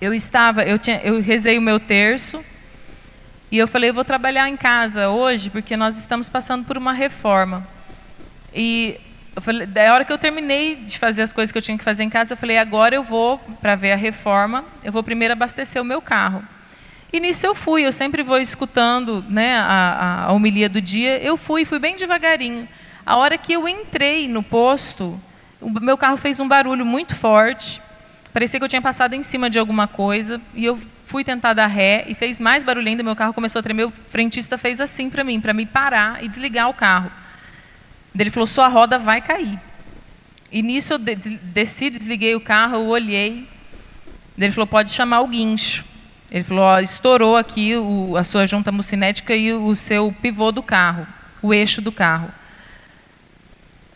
Eu 0.00 0.12
estava, 0.12 0.62
eu, 0.64 0.78
tinha, 0.78 1.00
eu 1.02 1.20
rezei 1.20 1.56
o 1.56 1.62
meu 1.62 1.78
terço 1.78 2.44
e 3.50 3.58
eu 3.58 3.68
falei, 3.68 3.90
eu 3.90 3.94
vou 3.94 4.04
trabalhar 4.04 4.48
em 4.48 4.56
casa 4.56 5.08
hoje 5.08 5.50
porque 5.50 5.76
nós 5.76 5.96
estamos 5.96 6.28
passando 6.28 6.64
por 6.64 6.76
uma 6.76 6.92
reforma. 6.92 7.66
E 8.52 9.00
eu 9.36 9.42
falei, 9.42 9.66
da 9.66 9.92
hora 9.92 10.04
que 10.04 10.12
eu 10.12 10.18
terminei 10.18 10.76
de 10.76 10.98
fazer 10.98 11.22
as 11.22 11.32
coisas 11.32 11.50
que 11.50 11.58
eu 11.58 11.62
tinha 11.62 11.78
que 11.78 11.84
fazer 11.84 12.04
em 12.04 12.10
casa, 12.10 12.34
eu 12.34 12.36
falei, 12.36 12.58
agora 12.58 12.94
eu 12.94 13.02
vou 13.02 13.38
para 13.60 13.74
ver 13.74 13.92
a 13.92 13.96
reforma, 13.96 14.64
eu 14.82 14.92
vou 14.92 15.02
primeiro 15.02 15.32
abastecer 15.32 15.80
o 15.80 15.84
meu 15.84 16.00
carro. 16.00 16.42
E 17.12 17.20
nisso 17.20 17.46
eu 17.46 17.54
fui, 17.54 17.86
eu 17.86 17.92
sempre 17.92 18.22
vou 18.22 18.38
escutando 18.38 19.24
né, 19.28 19.56
a, 19.56 20.24
a 20.26 20.32
homilia 20.32 20.68
do 20.68 20.80
dia, 20.80 21.18
eu 21.22 21.36
fui, 21.36 21.64
fui 21.64 21.78
bem 21.78 21.96
devagarinho. 21.96 22.68
A 23.06 23.16
hora 23.16 23.38
que 23.38 23.52
eu 23.52 23.68
entrei 23.68 24.26
no 24.26 24.42
posto, 24.42 25.20
o 25.60 25.70
meu 25.70 25.96
carro 25.96 26.16
fez 26.16 26.40
um 26.40 26.48
barulho 26.48 26.84
muito 26.84 27.14
forte. 27.14 27.80
Parecia 28.34 28.58
que 28.58 28.64
eu 28.64 28.68
tinha 28.68 28.82
passado 28.82 29.14
em 29.14 29.22
cima 29.22 29.48
de 29.48 29.60
alguma 29.60 29.86
coisa 29.86 30.40
e 30.54 30.64
eu 30.64 30.76
fui 31.06 31.22
tentar 31.22 31.52
dar 31.52 31.68
ré 31.68 32.04
e 32.08 32.16
fez 32.16 32.40
mais 32.40 32.64
barulho 32.64 32.88
ainda. 32.88 33.00
Meu 33.00 33.14
carro 33.14 33.32
começou 33.32 33.60
a 33.60 33.62
tremer. 33.62 33.86
O 33.86 33.90
frentista 33.92 34.58
fez 34.58 34.80
assim 34.80 35.08
para 35.08 35.22
mim, 35.22 35.40
para 35.40 35.52
me 35.52 35.64
parar 35.64 36.22
e 36.22 36.26
desligar 36.26 36.68
o 36.68 36.74
carro. 36.74 37.12
Ele 38.18 38.30
falou: 38.30 38.48
sua 38.48 38.66
roda 38.66 38.98
vai 38.98 39.22
cair. 39.22 39.56
E 40.50 40.62
nisso 40.62 40.94
eu 40.94 40.98
desci, 40.98 41.90
desliguei 41.90 42.34
o 42.34 42.40
carro, 42.40 42.74
eu 42.74 42.86
olhei. 42.86 43.48
Ele 44.36 44.50
falou: 44.50 44.66
pode 44.66 44.90
chamar 44.90 45.20
o 45.20 45.28
guincho. 45.28 45.84
Ele 46.28 46.42
falou: 46.42 46.80
estourou 46.80 47.36
aqui 47.36 47.76
o, 47.76 48.16
a 48.16 48.24
sua 48.24 48.48
junta 48.48 48.72
mucinética 48.72 49.32
e 49.36 49.52
o 49.52 49.76
seu 49.76 50.12
pivô 50.20 50.50
do 50.50 50.60
carro, 50.60 51.06
o 51.40 51.54
eixo 51.54 51.80
do 51.80 51.92
carro. 51.92 52.32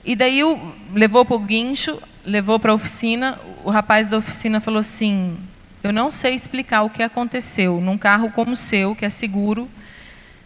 E 0.04 0.14
daí 0.14 0.38
eu, 0.38 0.76
levou 0.94 1.24
para 1.24 1.34
o 1.34 1.40
guincho, 1.40 2.00
levou 2.28 2.58
para 2.60 2.72
a 2.72 2.74
oficina. 2.74 3.38
O 3.64 3.70
rapaz 3.70 4.08
da 4.08 4.18
oficina 4.18 4.60
falou 4.60 4.80
assim: 4.80 5.36
Eu 5.82 5.92
não 5.92 6.10
sei 6.10 6.34
explicar 6.34 6.82
o 6.82 6.90
que 6.90 7.02
aconteceu 7.02 7.80
num 7.80 7.98
carro 7.98 8.30
como 8.30 8.52
o 8.52 8.56
seu, 8.56 8.94
que 8.94 9.04
é 9.04 9.10
seguro. 9.10 9.68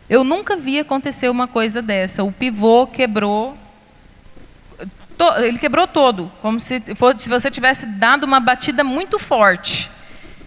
Eu 0.08 0.24
nunca 0.24 0.56
vi 0.56 0.78
acontecer 0.78 1.28
uma 1.28 1.48
coisa 1.48 1.82
dessa. 1.82 2.22
O 2.22 2.32
pivô 2.32 2.86
quebrou. 2.86 3.56
Ele 5.38 5.58
quebrou 5.58 5.86
todo, 5.86 6.32
como 6.40 6.58
se, 6.58 6.80
for, 6.96 7.14
se 7.18 7.28
você 7.28 7.48
tivesse 7.48 7.86
dado 7.86 8.24
uma 8.24 8.40
batida 8.40 8.82
muito 8.82 9.18
forte. 9.18 9.88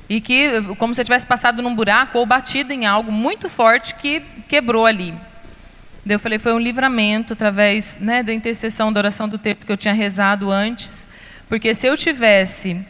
E 0.10 0.20
que, 0.20 0.62
como 0.78 0.94
se 0.94 1.04
tivesse 1.04 1.26
passado 1.26 1.62
num 1.62 1.74
buraco 1.74 2.20
ou 2.20 2.26
batido 2.26 2.74
em 2.74 2.86
algo 2.86 3.12
muito 3.12 3.50
forte 3.50 3.96
que 3.96 4.22
quebrou 4.50 4.86
ali. 4.86 5.14
Eu 6.08 6.20
falei, 6.20 6.38
foi 6.38 6.54
um 6.54 6.60
livramento 6.60 7.34
através 7.34 7.98
né, 8.00 8.22
da 8.22 8.32
intercessão, 8.32 8.94
da 8.94 9.00
oração 9.00 9.28
do 9.28 9.40
texto 9.40 9.66
que 9.66 9.72
eu 9.72 9.78
tinha 9.78 9.94
rezado 9.94 10.52
antes. 10.52 11.05
Porque 11.48 11.74
se 11.74 11.88
eu 11.88 11.96
tivesse 11.96 12.86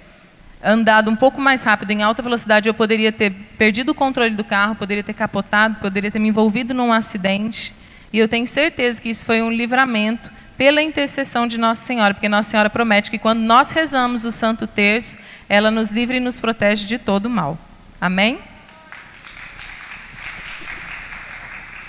andado 0.64 1.12
um 1.12 1.16
pouco 1.16 1.40
mais 1.40 1.64
rápido 1.64 1.92
em 1.92 2.02
alta 2.02 2.22
velocidade, 2.22 2.68
eu 2.68 2.74
poderia 2.74 3.12
ter 3.12 3.32
perdido 3.58 3.90
o 3.90 3.96
controle 3.96 4.32
do 4.32 4.44
carro, 4.44 4.76
poderia 4.76 5.04
ter 5.04 5.14
capotado, 5.14 5.76
poderia 5.76 6.10
ter 6.10 6.20
me 6.20 6.30
envolvido 6.30 6.74
num 6.74 6.92
acidente. 6.92 7.74
E 8.12 8.18
eu 8.18 8.28
tenho 8.28 8.48
certeza 8.48 9.02
que 9.02 9.10
isso 9.10 9.26
foi 9.26 9.42
um 9.42 9.52
livramento 9.52 10.32
pela 10.58 10.82
intercessão 10.82 11.48
de 11.48 11.58
Nossa 11.58 11.84
Senhora, 11.84 12.14
porque 12.14 12.30
Nossa 12.30 12.50
Senhora 12.50 12.70
promete 12.70 13.12
que 13.12 13.20
quando 13.20 13.40
nós 13.40 13.72
rezamos 13.72 14.26
o 14.26 14.32
Santo 14.32 14.66
Terço, 14.66 15.18
ela 15.50 15.70
nos 15.70 15.92
livra 15.92 16.16
e 16.18 16.20
nos 16.20 16.40
protege 16.40 16.86
de 16.86 16.98
todo 16.98 17.30
mal. 17.30 17.58
Amém? 18.00 18.40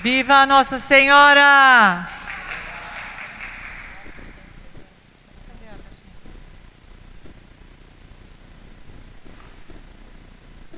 Viva 0.02 0.44
Nossa 0.46 0.78
Senhora! 0.78 2.15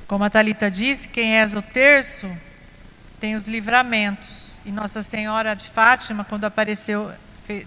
Como 0.09 0.23
a 0.23 0.29
Talita 0.29 0.71
disse, 0.71 1.07
quem 1.07 1.33
reza 1.33 1.59
o 1.59 1.61
terço 1.61 2.27
tem 3.19 3.35
os 3.35 3.47
livramentos. 3.47 4.59
E 4.65 4.71
Nossa 4.71 5.03
Senhora 5.03 5.55
de 5.55 5.69
Fátima, 5.69 6.25
quando 6.25 6.45
apareceu, 6.45 7.11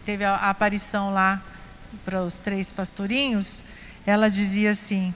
teve 0.04 0.24
a 0.24 0.34
aparição 0.34 1.12
lá 1.12 1.40
para 2.04 2.24
os 2.24 2.40
três 2.40 2.72
pastorinhos, 2.72 3.64
ela 4.04 4.28
dizia 4.28 4.72
assim: 4.72 5.14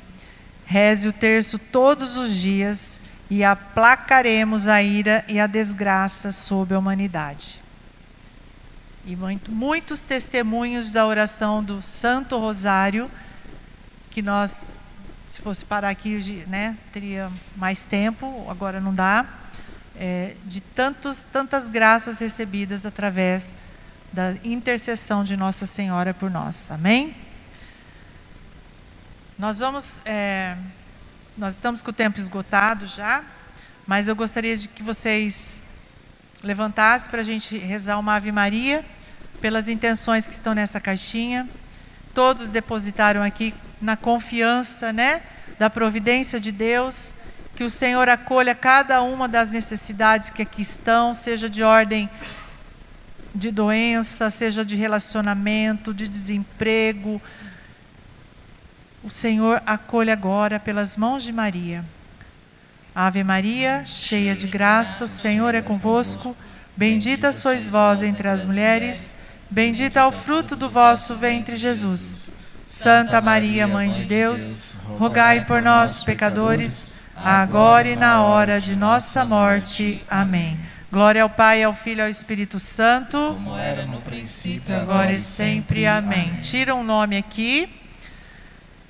reze 0.65 1.09
o 1.09 1.13
terço 1.13 1.59
todos 1.59 2.17
os 2.17 2.33
dias 2.33 3.01
e 3.29 3.43
aplacaremos 3.43 4.69
a 4.69 4.81
ira 4.81 5.25
e 5.27 5.41
a 5.41 5.49
desgraça 5.49 6.31
sobre 6.31 6.77
a 6.77 6.79
humanidade. 6.79 7.61
e 9.05 9.17
muito, 9.17 9.51
muitos 9.51 10.03
testemunhos 10.03 10.93
da 10.93 11.05
oração 11.05 11.61
do 11.61 11.83
Santo 11.83 12.39
Rosário, 12.39 13.11
que 14.13 14.23
nós, 14.23 14.73
se 15.27 15.43
fosse 15.43 15.65
parar 15.65 15.91
aqui, 15.91 16.45
né, 16.47 16.77
teria 16.93 17.31
mais 17.57 17.85
tempo, 17.85 18.47
agora 18.49 18.81
não 18.81 18.95
dá, 18.95 19.27
é, 19.97 20.37
de 20.45 20.61
tantos, 20.61 21.25
tantas 21.25 21.69
graças 21.69 22.21
recebidas 22.21 22.87
através 22.87 23.55
da 24.13 24.35
intercessão 24.45 25.25
de 25.25 25.37
Nossa 25.37 25.67
Senhora 25.67 26.15
por 26.15 26.31
nós. 26.31 26.71
Amém? 26.71 27.15
Nós 29.39 29.59
vamos, 29.59 30.01
é, 30.07 30.57
nós 31.37 31.55
estamos 31.55 31.83
com 31.83 31.91
o 31.91 31.95
tempo 31.95 32.19
esgotado 32.19 32.87
já, 32.87 33.23
mas 33.87 34.09
eu 34.09 34.17
gostaria 34.17 34.57
de 34.57 34.69
que 34.69 34.83
vocês 34.83 35.61
levantassem 36.43 37.11
para 37.11 37.21
a 37.21 37.25
gente 37.25 37.59
rezar 37.59 37.99
uma 37.99 38.15
Ave 38.15 38.33
Maria 38.33 38.85
pelas 39.41 39.69
intenções 39.69 40.27
que 40.27 40.33
estão 40.33 40.55
nessa 40.55 40.81
caixinha. 40.81 41.49
Todos 42.15 42.49
depositaram 42.49 43.23
aqui 43.23 43.53
na 43.81 43.97
confiança, 43.97 44.93
né, 44.93 45.23
da 45.59 45.69
providência 45.69 46.41
de 46.41 46.53
Deus, 46.53 47.15
que 47.55 47.65
o 47.65 47.71
Senhor 47.71 48.09
acolha 48.09 48.55
cada 48.55 49.03
uma 49.03 49.27
das 49.27 49.51
necessidades 49.51 50.31
que 50.31 50.43
aqui 50.43 50.63
estão, 50.63 51.15
seja 51.15 51.49
de 51.49 51.63
ordem 51.63 52.09
de 53.35 53.51
doença, 53.51 54.31
seja 54.31 54.65
de 54.65 54.77
relacionamento, 54.77 55.93
de 55.93 56.09
desemprego. 56.09 57.21
O 59.03 59.11
Senhor 59.11 59.63
acolhe 59.67 60.11
agora 60.11 60.59
pelas 60.59 60.97
mãos 60.97 61.23
de 61.23 61.33
Maria. 61.33 61.85
Ave 62.95 63.23
Maria, 63.23 63.85
cheia 63.85 64.35
de 64.35 64.47
graça, 64.47 65.05
o 65.05 65.09
Senhor 65.09 65.55
é 65.55 65.63
convosco. 65.63 66.37
Bendita 66.77 67.33
sois 67.33 67.69
vós 67.69 68.03
entre 68.03 68.29
as 68.29 68.45
mulheres 68.45 69.17
Bendito 69.51 69.97
é 69.97 70.05
o 70.05 70.11
fruto 70.11 70.57
do 70.57 70.69
vosso 70.69 71.15
ventre, 71.15 71.57
Jesus. 71.57 72.31
Santa 72.67 73.21
Maria, 73.21 73.65
Mãe 73.65 73.89
de 73.91 74.05
Deus, 74.05 74.77
rogai 74.99 75.45
por 75.45 75.63
nós, 75.63 76.03
pecadores, 76.03 76.99
agora 77.15 77.87
e 77.87 77.95
na 77.95 78.25
hora 78.25 78.61
de 78.61 78.75
nossa 78.75 79.25
morte. 79.25 80.03
Amém. 80.11 80.59
Glória 80.91 81.23
ao 81.23 81.31
Pai, 81.31 81.63
ao 81.63 81.73
Filho 81.73 82.01
e 82.01 82.03
ao 82.03 82.09
Espírito 82.09 82.59
Santo, 82.59 83.17
como 83.17 83.57
era 83.57 83.87
no 83.87 84.01
princípio, 84.01 84.75
agora 84.75 85.13
e 85.13 85.19
sempre. 85.21 85.87
Amém. 85.87 86.41
Tira 86.41 86.75
um 86.75 86.83
nome 86.83 87.17
aqui. 87.17 87.69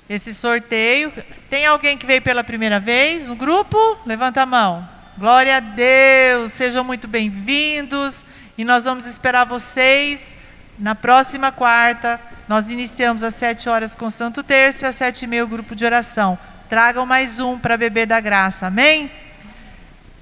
Esse 0.09 0.33
sorteio. 0.33 1.13
Tem 1.47 1.67
alguém 1.67 1.99
que 1.99 2.07
veio 2.07 2.23
pela 2.23 2.43
primeira 2.43 2.79
vez 2.79 3.27
no 3.27 3.35
grupo? 3.35 3.77
Levanta 4.07 4.41
a 4.41 4.45
mão. 4.47 4.89
Glória 5.19 5.57
a 5.57 5.59
Deus. 5.59 6.51
Sejam 6.51 6.83
muito 6.83 7.07
bem-vindos. 7.07 8.25
E 8.57 8.63
nós 8.65 8.85
vamos 8.85 9.05
esperar 9.05 9.45
vocês 9.45 10.35
na 10.77 10.93
próxima 10.93 11.51
quarta, 11.51 12.19
nós 12.47 12.69
iniciamos 12.69 13.23
às 13.23 13.33
sete 13.33 13.67
horas 13.67 13.95
com 13.95 14.09
Santo 14.11 14.43
Terço 14.43 14.85
e 14.85 14.87
às 14.87 14.95
sete 14.95 15.23
e 15.23 15.27
meia 15.27 15.43
o 15.43 15.47
grupo 15.47 15.75
de 15.75 15.83
oração. 15.83 16.37
Tragam 16.69 17.05
mais 17.05 17.39
um 17.39 17.57
para 17.57 17.77
beber 17.77 18.05
da 18.05 18.19
graça, 18.19 18.67
amém? 18.67 19.09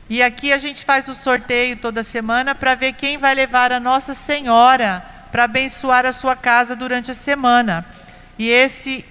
E 0.10 0.24
aqui 0.24 0.54
a 0.54 0.58
gente 0.58 0.86
faz 0.86 1.08
o 1.08 1.16
sorteio 1.16 1.76
toda 1.76 2.04
semana 2.04 2.56
para 2.56 2.76
ver 2.76 2.94
quem 2.94 3.18
vai 3.18 3.34
levar 3.34 3.72
a 3.72 3.80
Nossa 3.80 4.14
Senhora 4.14 5.04
para 5.32 5.44
abençoar 5.44 6.06
a 6.06 6.14
sua 6.14 6.36
casa 6.36 6.76
durante 6.76 7.12
a 7.12 7.16
semana. 7.16 7.86
E 8.38 8.48
esse 8.48 9.04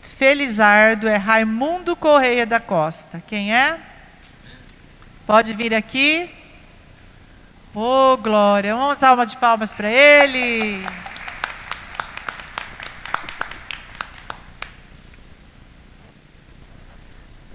felizardo 0.00 1.06
é 1.06 1.16
Raimundo 1.16 1.94
Correia 1.94 2.46
da 2.46 2.58
Costa. 2.58 3.22
Quem 3.26 3.54
é? 3.54 3.78
Pode 5.26 5.52
vir 5.54 5.74
aqui. 5.74 6.30
Oh, 7.74 8.16
glória. 8.16 8.74
Vamos 8.74 9.02
alma 9.02 9.26
de 9.26 9.36
palmas 9.36 9.72
para 9.72 9.90
ele. 9.90 10.82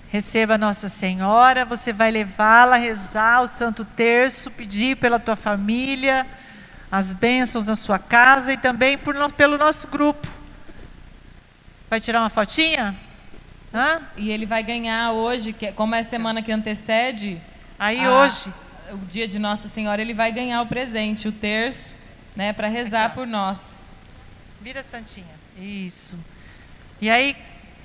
Receba 0.09 0.59
Nossa 0.59 0.87
Senhora, 0.89 1.65
você 1.65 1.91
vai 1.91 2.11
levá-la 2.11 2.75
a 2.75 2.79
rezar 2.79 3.41
o 3.41 3.47
Santo 3.47 3.83
Terço, 3.83 4.51
pedir 4.51 4.95
pela 4.97 5.17
tua 5.19 5.35
família, 5.35 6.27
as 6.91 7.15
bênçãos 7.15 7.65
na 7.65 7.75
sua 7.75 7.97
casa 7.97 8.53
e 8.53 8.57
também 8.57 8.95
por, 8.95 9.15
pelo 9.33 9.57
nosso 9.57 9.87
grupo. 9.87 10.27
Vai 11.89 11.99
tirar 11.99 12.19
uma 12.19 12.29
fotinha? 12.29 12.95
Hã? 13.73 14.03
E 14.15 14.29
ele 14.29 14.45
vai 14.45 14.61
ganhar 14.61 15.11
hoje, 15.13 15.55
é, 15.61 15.71
como 15.71 15.95
é 15.95 16.01
a 16.01 16.03
semana 16.03 16.43
que 16.43 16.51
antecede. 16.51 17.41
Aí 17.79 18.05
a, 18.05 18.11
hoje 18.11 18.53
o 18.91 18.97
dia 19.05 19.27
de 19.27 19.39
Nossa 19.39 19.67
Senhora, 19.67 20.01
ele 20.01 20.13
vai 20.13 20.31
ganhar 20.31 20.61
o 20.61 20.67
presente, 20.67 21.27
o 21.27 21.31
terço, 21.31 21.95
né, 22.35 22.53
para 22.53 22.67
rezar 22.67 23.13
por 23.13 23.25
nós. 23.25 23.89
Vira 24.61 24.83
Santinha. 24.83 25.35
Isso. 25.57 26.17
E 27.01 27.09
aí, 27.09 27.35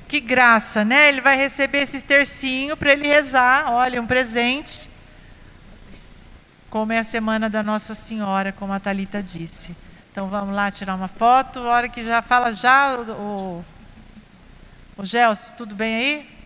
que 0.06 0.20
graça, 0.20 0.84
né? 0.84 1.08
Ele 1.08 1.20
vai 1.20 1.36
receber 1.36 1.82
esse 1.82 2.00
tercinho 2.02 2.76
para 2.76 2.92
ele 2.92 3.06
rezar. 3.06 3.72
Olha, 3.72 4.00
um 4.00 4.06
presente. 4.06 4.88
Como 6.70 6.92
é 6.92 6.98
a 6.98 7.04
semana 7.04 7.50
da 7.50 7.62
Nossa 7.62 7.94
Senhora, 7.94 8.52
como 8.52 8.72
a 8.72 8.80
Talita 8.80 9.22
disse. 9.22 9.76
Então 10.10 10.28
vamos 10.28 10.54
lá 10.54 10.70
tirar 10.70 10.94
uma 10.94 11.08
foto. 11.08 11.60
A 11.60 11.70
hora 11.70 11.88
que 11.88 12.04
já 12.04 12.22
fala 12.22 12.52
já 12.52 12.96
o, 12.96 13.10
o, 13.10 13.64
o 14.96 15.04
Gelson, 15.04 15.56
tudo 15.56 15.74
bem 15.74 15.94
aí? 15.94 16.37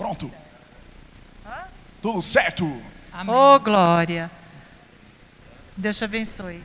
Pronto. 0.00 0.32
Tudo 2.00 2.22
certo. 2.22 2.64
Amém. 3.12 3.34
Oh, 3.34 3.60
glória. 3.60 4.30
Deus 5.76 5.98
te 5.98 6.04
abençoe. 6.04 6.64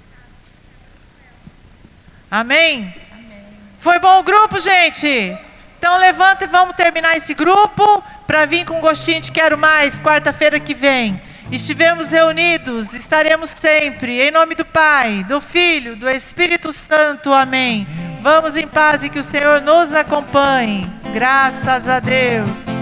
Amém? 2.32 2.96
Amém? 3.12 3.44
Foi 3.78 4.00
bom 4.00 4.20
o 4.20 4.24
grupo, 4.24 4.58
gente? 4.58 5.38
Então 5.78 5.98
levanta 5.98 6.46
e 6.46 6.48
vamos 6.48 6.78
terminar 6.78 7.18
esse 7.18 7.34
grupo 7.34 8.02
para 8.26 8.46
vir 8.46 8.64
com 8.64 8.78
um 8.78 8.80
gostinho 8.80 9.20
de 9.20 9.34
quero 9.34 9.58
mais 9.58 10.00
quarta-feira 10.00 10.58
que 10.58 10.74
vem. 10.74 11.22
Estivemos 11.52 12.12
reunidos, 12.12 12.94
estaremos 12.94 13.50
sempre. 13.50 14.22
Em 14.22 14.32
nome 14.32 14.56
do 14.56 14.64
Pai, 14.64 15.26
do 15.26 15.42
Filho, 15.42 15.98
do 15.98 16.10
Espírito 16.10 16.72
Santo. 16.72 17.34
Amém. 17.34 17.86
Vamos 18.22 18.56
em 18.56 18.66
paz 18.66 19.04
e 19.04 19.10
que 19.10 19.20
o 19.20 19.24
Senhor 19.24 19.60
nos 19.60 19.94
acompanhe. 19.94 20.90
Graças 21.14 21.90
a 21.90 22.00
Deus. 22.00 22.75